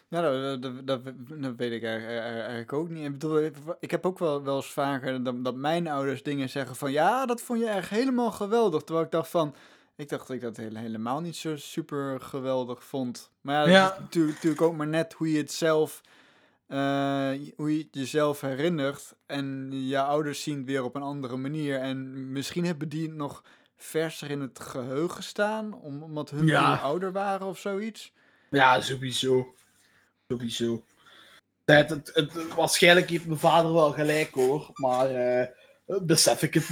[0.09, 1.01] Ja, dat, dat, dat,
[1.41, 3.05] dat weet ik eigenlijk, eigenlijk ook niet.
[3.05, 6.75] Ik bedoel, ik heb ook wel, wel eens vaker dat, dat mijn ouders dingen zeggen
[6.75, 6.91] van...
[6.91, 8.83] Ja, dat vond je echt helemaal geweldig.
[8.83, 9.55] Terwijl ik dacht van...
[9.95, 13.31] Ik dacht dat ik dat hele- helemaal niet zo super geweldig vond.
[13.41, 13.93] Maar ja, dat Ja.
[13.93, 16.01] is natuurlijk, natuurlijk ook maar net hoe je het zelf...
[16.67, 19.15] eh, hoe je jezelf herinnert.
[19.25, 21.79] En je ouders zien het weer op een andere manier.
[21.79, 23.43] En misschien hebben die het nog
[23.77, 25.73] verser in het geheugen staan.
[25.73, 26.75] om- Omdat hun Ja.
[26.75, 28.13] ouder waren of zoiets.
[28.49, 29.55] Ja, sowieso.
[30.27, 30.83] Sowieso.
[31.65, 35.47] Het, het, het- waarschijnlijk heeft mijn vader wel gelijk hoor, maar eh,
[36.01, 36.63] besef ik het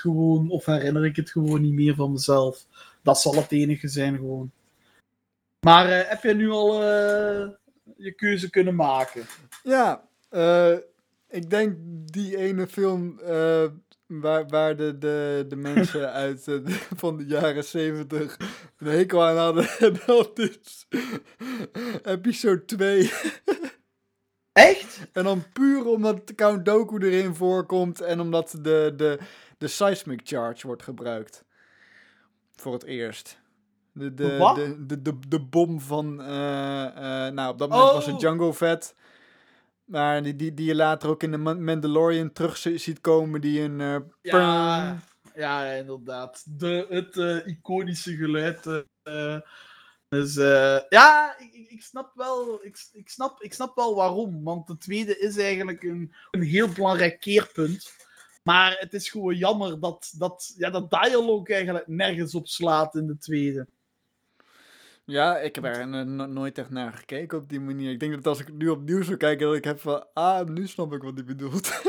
[0.00, 2.66] gewoon, of herinner ik het gewoon niet meer van mezelf.
[3.02, 4.50] Dat zal het enige zijn gewoon.
[5.60, 6.82] Maar eh, heb je nu al
[7.96, 9.24] je keuze kunnen maken?
[9.62, 10.76] Ja, eh,
[11.28, 13.64] ik denk die ene film eh,
[14.06, 16.66] waar, waar de, de, de mensen uit eh,
[17.02, 18.36] van de jaren zeventig
[18.78, 19.68] een hekel aan hadden.
[19.68, 20.86] En dat is
[22.02, 23.12] episode 2.
[24.52, 25.00] Echt?
[25.12, 29.18] En dan puur omdat Count Doku erin voorkomt en omdat de, de,
[29.58, 31.44] de seismic charge wordt gebruikt.
[32.56, 33.42] Voor het eerst.
[33.96, 34.54] De, de, Wat?
[34.56, 36.84] de, de, de, de bom van, eh,
[37.26, 38.20] eh, nou op dat moment was het Oh.
[38.20, 38.94] Django Fett.
[39.84, 43.40] Maar die, die, die je later ook in de Man- Mandalorian terug zi- ziet komen,
[43.40, 43.80] die een...
[43.80, 44.98] eh, Ja,
[45.34, 46.44] ja, inderdaad.
[46.58, 48.84] De, het iconische geluid.
[50.08, 50.34] dus
[50.88, 54.44] ja, ik, ik- ik snap wel, ik, ik, snap, ik snap wel waarom.
[54.44, 57.92] Want de tweede is eigenlijk een, een heel belangrijk keerpunt.
[58.42, 63.06] Maar het is gewoon jammer dat, dat, ja, dat dialoog eigenlijk nergens op slaat in
[63.06, 63.66] de tweede.
[65.06, 67.90] Ja, ik heb er no- no- nooit echt naar gekeken op die manier.
[67.90, 70.06] Ik denk dat als ik nu opnieuw zou kijken, dat ik heb van...
[70.14, 71.66] Ah, nu snap ik wat hij bedoelt.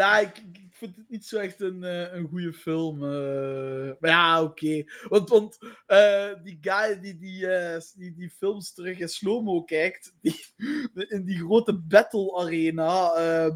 [0.00, 3.04] ja, ik, vind het niet zo echt een, eh, een goede film.
[3.04, 3.92] eh.
[4.00, 4.84] maar ja, oké.
[5.08, 7.46] Want, want eh, die guy die die,
[7.96, 10.44] die die films terug in slow-mo kijkt, die,
[11.08, 13.54] in die grote battle arena, eh,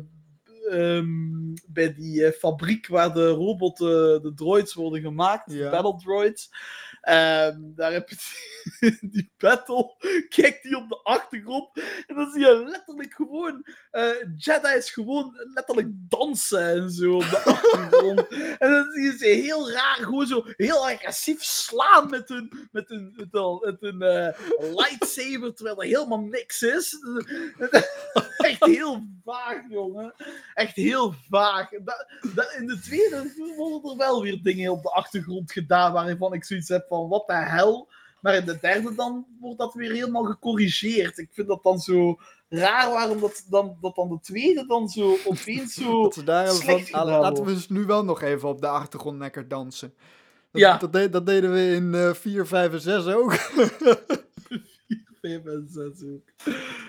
[0.71, 6.51] ehm, bij die fabriek waar de robotten, de droids worden gemaakt, de battle droids.
[7.07, 8.17] Daar heb je
[9.11, 9.95] die, battle,
[10.29, 11.69] kijkt die op de achtergrond
[12.07, 17.39] en dan zie je letterlijk gewoon eh Jedi's gewoon letterlijk dansen en zo op de
[17.39, 18.29] achtergrond.
[18.63, 22.89] en dan zie je ze heel raar, gewoon zo heel agressief slaan met hun, met
[22.89, 24.39] hun, met hun, met hun eh,
[24.75, 26.97] lightsaber, terwijl er helemaal niks is.
[28.37, 30.15] Echt heel vaag, jongen.
[30.55, 31.73] Echt heel vaag.
[31.73, 36.69] In de tweede worden er wel weer dingen op de achtergrond gedaan waarvan ik zoiets
[36.69, 37.89] heb van, wat de hel?
[38.21, 41.19] Maar in de derde dan wordt dat weer helemaal gecorrigeerd.
[41.19, 42.17] Ik vind dat dan zo
[42.49, 46.03] raar waarom dat dan, dat dan de tweede dan zo opeens zo...
[46.03, 48.61] Dat ze daar hebben van, slecht ah, laten we dus nu wel nog even op
[48.61, 49.95] de achtergrond lekker dansen.
[50.51, 50.77] Dat, Ja.
[50.77, 53.33] dat, de- dat deden we in eh 4, 5 en 6 ook.
[53.35, 53.77] 5
[55.23, 56.23] en 6 ook.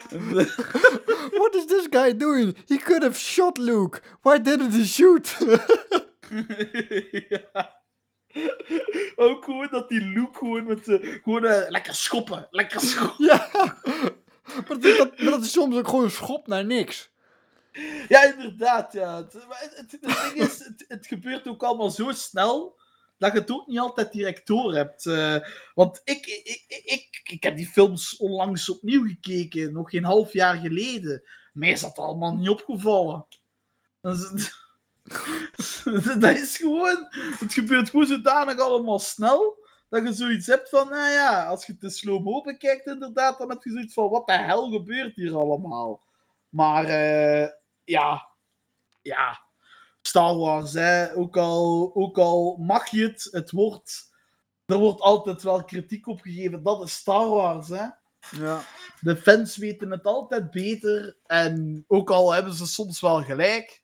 [1.40, 2.56] What is this guy doing?
[2.68, 4.02] He could have shot Luke.
[4.22, 5.38] Why didn't he shoot?
[7.30, 7.77] ja.
[9.16, 10.84] Ook gewoon dat die Luke gewoon met
[11.24, 13.26] gewoon eh, lekker schoppen, lekker schoppen.
[13.26, 13.50] ja.
[14.68, 17.10] Maar dat, dat, maar dat is soms ook gewoon een schop naar niks.
[18.08, 19.18] Ja, inderdaad, ja.
[19.18, 22.80] Het, maar het, het, het ding is, het, het gebeurt ook allemaal zo snel
[23.18, 25.06] dat je het ook niet altijd direct door hebt.
[25.06, 25.36] Eh,
[25.74, 30.34] want ik, ik, ik, ik, ik heb die films onlangs opnieuw gekeken, nog geen half
[30.34, 31.24] jaar geleden.
[31.54, 33.28] Mij is dat allemaal niet opgevallen.
[34.02, 34.52] Dat is,
[36.20, 37.08] dat is gewoon,
[37.40, 41.76] het gebeurt gewoon zodanig allemaal snel, dat je zoiets hebt van, nou ja, als je
[41.80, 46.04] in slow-mo bekijkt inderdaad, dan heb je zoiets van, wat de hel gebeurt hier allemaal?
[46.50, 47.50] Maar eh,
[47.84, 48.28] ja,
[49.02, 49.42] ja,
[50.02, 54.16] Star Wars, hè, ook, al, ook al mag je het, het wordt,
[54.66, 57.86] er wordt altijd wel kritiek op gegeven, dat is Star Wars, hè.
[58.32, 58.64] Ja.
[59.02, 61.18] De fans weten het altijd beter.
[61.26, 63.82] En ook al hebben ze soms wel gelijk.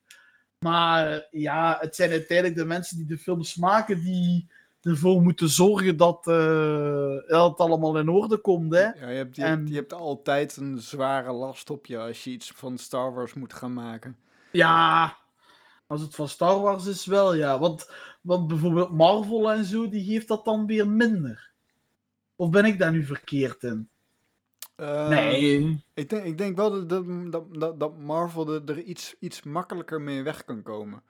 [0.63, 4.47] Maar ja, het zijn uiteindelijk de mensen die de films maken die
[4.81, 8.73] ervoor moeten zorgen dat, eh, dat het allemaal in orde komt.
[8.73, 8.81] Hè?
[8.81, 12.23] Ja, je, hebt, je, hebt, En- je hebt altijd een zware last op je als
[12.23, 14.17] je iets van Star Wars moet gaan maken.
[14.51, 15.17] Ja,
[15.87, 17.59] als het van Star Wars is wel, ja.
[17.59, 17.89] Want,
[18.21, 21.51] want bijvoorbeeld Marvel en zo, die geeft dat dan weer minder.
[22.35, 23.89] Of ben ik daar nu verkeerd in?
[25.09, 25.83] Nee.
[25.93, 26.89] Ik denk, ik denk wel dat,
[27.31, 31.03] dat, dat- dat, Marvel er, er iets, iets makkelijker mee weg kan komen.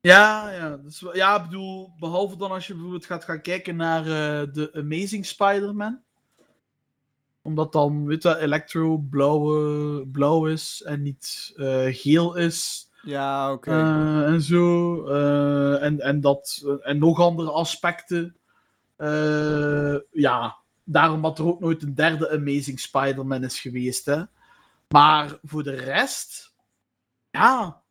[0.00, 3.40] Ja, ja, dat is wel- ja, ik bedoel, behalve dan als je bijvoorbeeld gaat gaan
[3.40, 6.00] kijken naar eh, de Amazing Spider-Man.
[7.42, 12.90] Omdat dan, weet je, Electro blauw, blauw is en niet eh, geel is.
[13.02, 13.70] Ja, oké.
[13.70, 15.04] eh, en zo.
[15.06, 18.36] eh, en, en, dat, en nog andere aspecten.
[18.96, 20.56] Eh, ja,
[20.86, 24.06] daarom dat er ook nooit een derde Amazing Spider-Man is geweest.
[24.06, 24.22] Hè.
[24.88, 26.54] Maar voor de rest,
[27.30, 27.82] ja,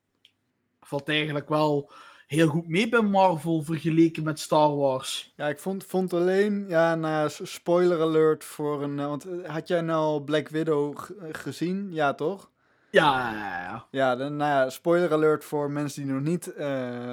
[0.82, 1.92] valt eigenlijk wel
[2.28, 5.34] heel goed mee bij Marvel vergeleken met Star Wars.
[5.36, 9.00] Ja, ik vond, vond alleen, ja, na spoiler alert voor een.
[9.00, 10.98] eh, Want eh, had jij nou Black Widow
[11.32, 11.94] gezien?
[11.94, 12.52] Ja, toch?
[12.92, 13.86] Ja, ja, ja.
[13.92, 17.12] Ja, dan, nou ja, spoiler alert voor mensen die nog niet eh,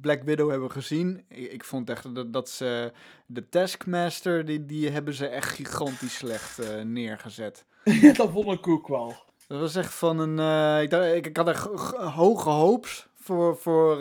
[0.00, 1.24] Black Widow hebben gezien.
[1.28, 2.92] Ik, ik vond echt dat, dat ze
[3.26, 7.64] de Taskmaster, die, die hebben ze echt gigantisch slecht eh, neergezet.
[8.16, 9.14] dat vond ik ook wel.
[9.46, 10.38] Dat was echt van een.
[10.38, 11.64] eh, ik, dacht, ik, ik had echt
[11.96, 13.96] hoge hoops voor, voor,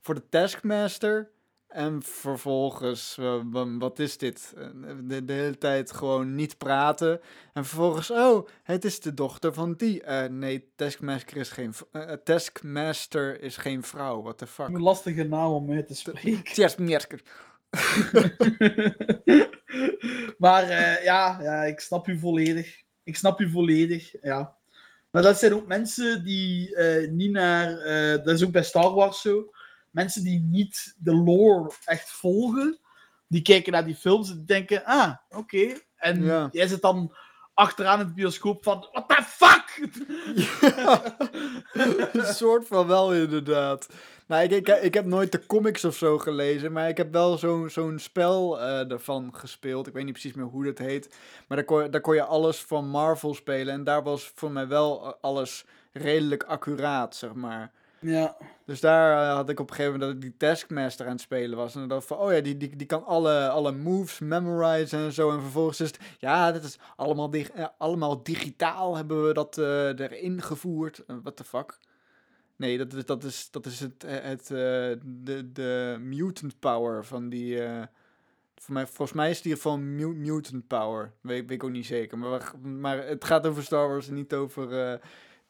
[0.00, 1.30] voor de Taskmaster.
[1.70, 4.54] En vervolgens, wa- wat is dit?
[4.56, 4.66] Eh,
[5.02, 7.20] De, de hele tijd gewoon niet praten.
[7.52, 10.02] En vervolgens, oh, het is de dochter van die.
[10.02, 14.22] Eh, nee, Taskmaster is geen, eh, Taskmaster is geen vrouw.
[14.22, 14.68] What the fuck?
[14.68, 16.42] Een lastige naam om mee te spreken.
[16.54, 17.20] Taskmaster.
[20.38, 20.66] maar
[21.02, 22.82] ja, ja, ik snap u volledig.
[23.02, 24.56] Ik snap u volledig, ja.
[25.10, 26.76] Maar dat zijn ook mensen die
[27.10, 27.74] niet naar...
[28.24, 29.50] dat is ook bij Star Wars zo.
[29.90, 32.78] Mensen die niet de lore echt volgen,
[33.28, 35.72] die kijken naar die films en denken, ah, oké.
[35.96, 36.48] En Ja.
[36.52, 37.14] jij zit dan
[37.54, 39.88] achteraan in het bioscoop van, what the fuck?
[40.34, 41.16] Ja,
[42.12, 43.88] een soort van wel inderdaad.
[44.26, 47.38] Nou, ik, ik, ik heb nooit de comics of zo gelezen, maar ik heb wel
[47.38, 49.86] zo'n zo'n spel eh ervan gespeeld.
[49.86, 51.16] Ik weet niet precies meer hoe dat heet.
[51.48, 54.50] Maar daar kon, je- daar kon je alles van Marvel spelen en daar was voor
[54.50, 57.72] mij wel eh, alles redelijk accuraat, zeg maar.
[58.00, 58.36] Ja.
[58.64, 61.20] Dus daar eh, had ik op een gegeven moment dat ik die Taskmaster aan het
[61.20, 61.74] spelen was.
[61.74, 65.12] En dan dacht van, oh ja, die, die, die kan alle, alle moves memorizen en
[65.12, 65.30] zo.
[65.30, 69.58] En vervolgens is het, ja, dit is allemaal, dig- eh, allemaal digitaal hebben we dat
[69.58, 71.02] eh, erin gevoerd.
[71.06, 71.78] Uh, what the fuck?
[72.56, 77.62] Nee, dat is, dat is, dat is het, het, de, de mutant power van die...
[78.56, 81.12] voor mij, volgens mij is die van mu- mutant power.
[81.20, 82.18] Weet, ik ook niet zeker.
[82.18, 85.00] Maar, maar het gaat over Star Wars en niet over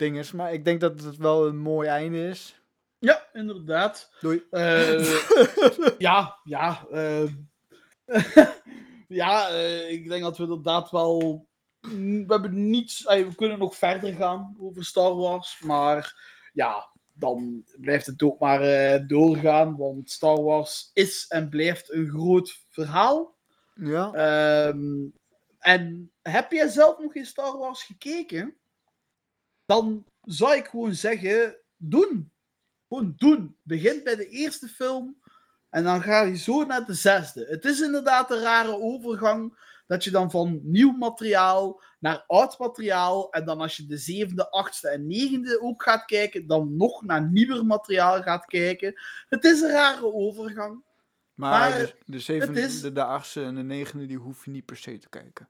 [0.01, 0.25] dingen.
[0.35, 2.63] Maar ik denk dat het wel een mooi einde is.
[2.99, 4.11] Ja, inderdaad.
[4.21, 4.43] Doei.
[4.51, 5.21] Eh,
[5.99, 6.87] ja, ja.
[6.91, 7.27] eh,
[9.23, 11.47] ja, eh, ik denk dat we inderdaad wel.
[11.81, 13.05] mm, We hebben niets.
[13.05, 15.61] we kunnen nog verder gaan over Star Wars.
[15.61, 16.15] Maar
[16.53, 19.77] ja, dan blijft het ook maar doorgaan.
[19.77, 23.35] Want Star Wars is en blijft een groot verhaal.
[23.75, 24.13] Ja.
[24.13, 25.09] Ehm,
[25.59, 28.60] en heb jij zelf nog in Star Wars gekeken?
[29.71, 32.33] Dan zou ik gewoon zeggen: doen.
[32.89, 33.57] Gewoon doen.
[33.63, 35.21] Begin bij de eerste film
[35.69, 37.47] en dan ga je zo naar de zesde.
[37.49, 43.33] Het is inderdaad een rare overgang dat je dan van nieuw materiaal naar oud materiaal
[43.33, 47.31] en dan als je de zevende, achtste en negende ook gaat kijken, dan nog naar
[47.31, 48.95] nieuwer materiaal gaat kijken.
[49.29, 50.85] Het is een rare overgang.
[51.35, 54.51] Maar, Maar de, de zevende, is- de, de achtste en de negende, die hoef je
[54.51, 55.49] niet per se te kijken.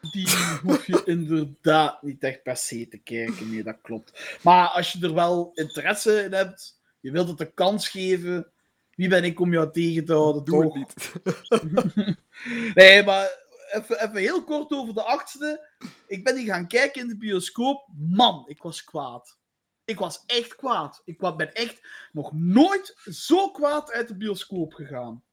[0.00, 0.28] Die
[0.62, 3.50] hoef je inderdaad niet echt per se te kijken.
[3.50, 4.38] Nee, dat klopt.
[4.42, 8.52] Maar als je er wel interesse in hebt, je wilt het een kans geven,
[8.94, 10.44] wie ben ik om jou tegen te houden?
[10.44, 10.74] Doe toch?
[10.74, 12.16] het niet.
[12.74, 15.68] Nee, maar even, even heel kort over de achtste.
[16.06, 17.88] Ik ben die gaan kijken in de bioscoop.
[17.96, 19.38] Man, ik was kwaad.
[19.84, 21.02] Ik was echt kwaad.
[21.04, 21.80] Ik ben echt
[22.12, 25.24] nog nooit zo kwaad uit de bioscoop gegaan.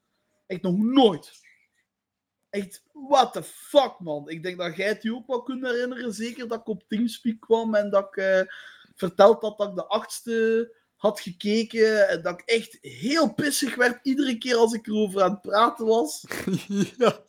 [0.45, 1.45] Echt nog nooit.
[2.56, 4.30] Echt, what the fuck, man.
[4.30, 6.14] Ik denk dat jij het je ook wel kunt herinneren.
[6.14, 8.41] Zeker dat ik op Teamspeak kwam en dat ik eh,
[8.95, 12.10] verteld had dat ik de achtste had gekeken.
[12.10, 15.86] En dat ik echt heel pissig werd iedere keer als ik erover aan het praten
[15.86, 16.26] was.
[16.97, 17.26] ja.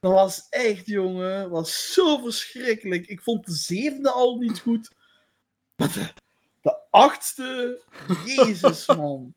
[0.00, 1.40] Dat was echt, jongen.
[1.42, 3.06] Dat was zo verschrikkelijk.
[3.06, 4.90] Ik vond de zevende al niet goed.
[5.76, 6.08] Maar de,
[6.60, 7.80] de achtste...
[8.36, 9.34] Jezus, man.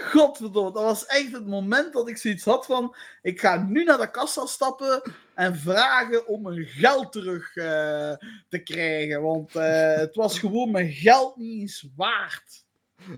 [0.00, 0.72] Godverdomme.
[0.72, 2.96] Dat was echt het moment dat ik zoiets had van...
[3.22, 5.02] Ik ga nu naar de kassa stappen
[5.34, 8.12] en vragen om mijn geld terug eh,
[8.48, 9.22] te krijgen.
[9.22, 12.64] Want eh, het was gewoon mijn geld niet eens waard.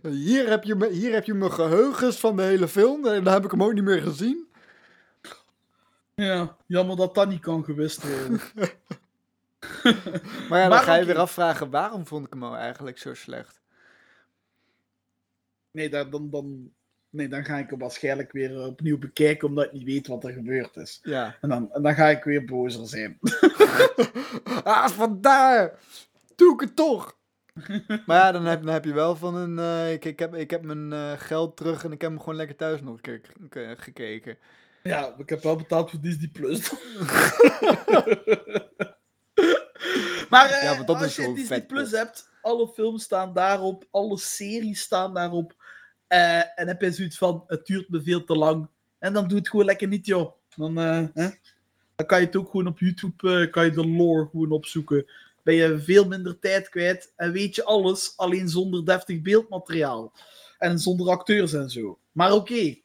[0.02, 3.06] Hier, heb je me, hier heb je mijn geheugens van de hele film.
[3.06, 4.48] En dan heb ik hem ook niet meer gezien.
[6.14, 8.40] Ja, jammer dat dat niet kan gewist worden.
[10.48, 13.14] Maar ja, dan Maar ga je weer afvragen, waarom vond ik hem nou eigenlijk zo
[13.14, 13.60] slecht?
[15.70, 16.72] Nee, dan, dan, dan,
[17.10, 20.32] nee, dan ga ik hem waarschijnlijk weer opnieuw bekijken, omdat ik niet weet wat er
[20.32, 20.98] gebeurd is.
[21.02, 21.36] Ja.
[21.40, 23.18] En dan, en dan ga ik weer bozer zijn.
[24.64, 25.78] ah, vandaar!
[26.36, 27.18] Doe ik het toch!
[28.06, 29.58] maar ja, dan heb, dan heb je wel van een...
[29.58, 32.36] eh, ik, ik, heb, ik heb mijn eh, geld terug en ik heb hem gewoon
[32.36, 34.38] lekker thuis nog een keer gekeken.
[34.82, 36.70] Ja, ik heb wel betaald voor Disney Plus.
[40.30, 44.18] maar eh, Ja, dat als je Disney vet Plus hebt, alle films staan daarop, alle
[44.18, 45.59] series staan daarop.
[46.11, 48.68] Eh, en heb je zoiets van, het duurt me veel te lang.
[48.98, 50.32] En dan doe het gewoon lekker niet, joh.
[50.56, 51.28] Dan, eh, hè?
[51.96, 55.06] dan kan je het ook gewoon op YouTube, eh, kan je de lore gewoon opzoeken.
[55.42, 60.12] Ben je veel minder tijd kwijt en weet je alles, alleen zonder deftig beeldmateriaal.
[60.58, 61.98] En zonder acteurs en zo.
[62.12, 62.76] Maar oké,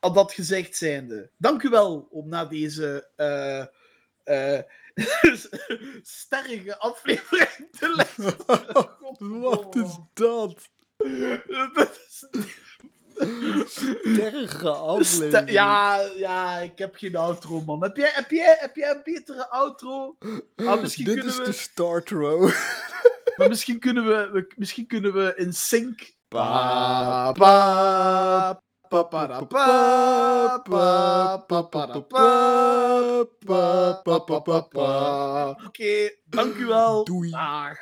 [0.00, 3.08] al dat gezegd zijnde, dank u wel om naar deze
[6.02, 8.36] sterrige aflevering te luisteren.
[9.40, 10.68] Wat is dat?
[11.74, 12.26] Dat is-
[13.66, 15.50] Sterige aflevering.
[15.50, 17.82] Ja, ja, ik heb geen outro, man.
[17.82, 20.16] Heb jij, heb jij, heb jij een betere outro?
[20.56, 22.50] Ah, misschien Dit kunnen is we, de start row.
[23.36, 26.14] maar misschien kunnen we, we- misschien kunnen we in sync.
[26.28, 32.00] Pa, pa, pa, pa, pa, pa, pa, pa, pa,
[33.44, 35.50] pa, pa, pa, pa, pa.
[35.66, 37.04] Oké, dank u wel.
[37.04, 37.30] Doei.
[37.30, 37.78] Dag.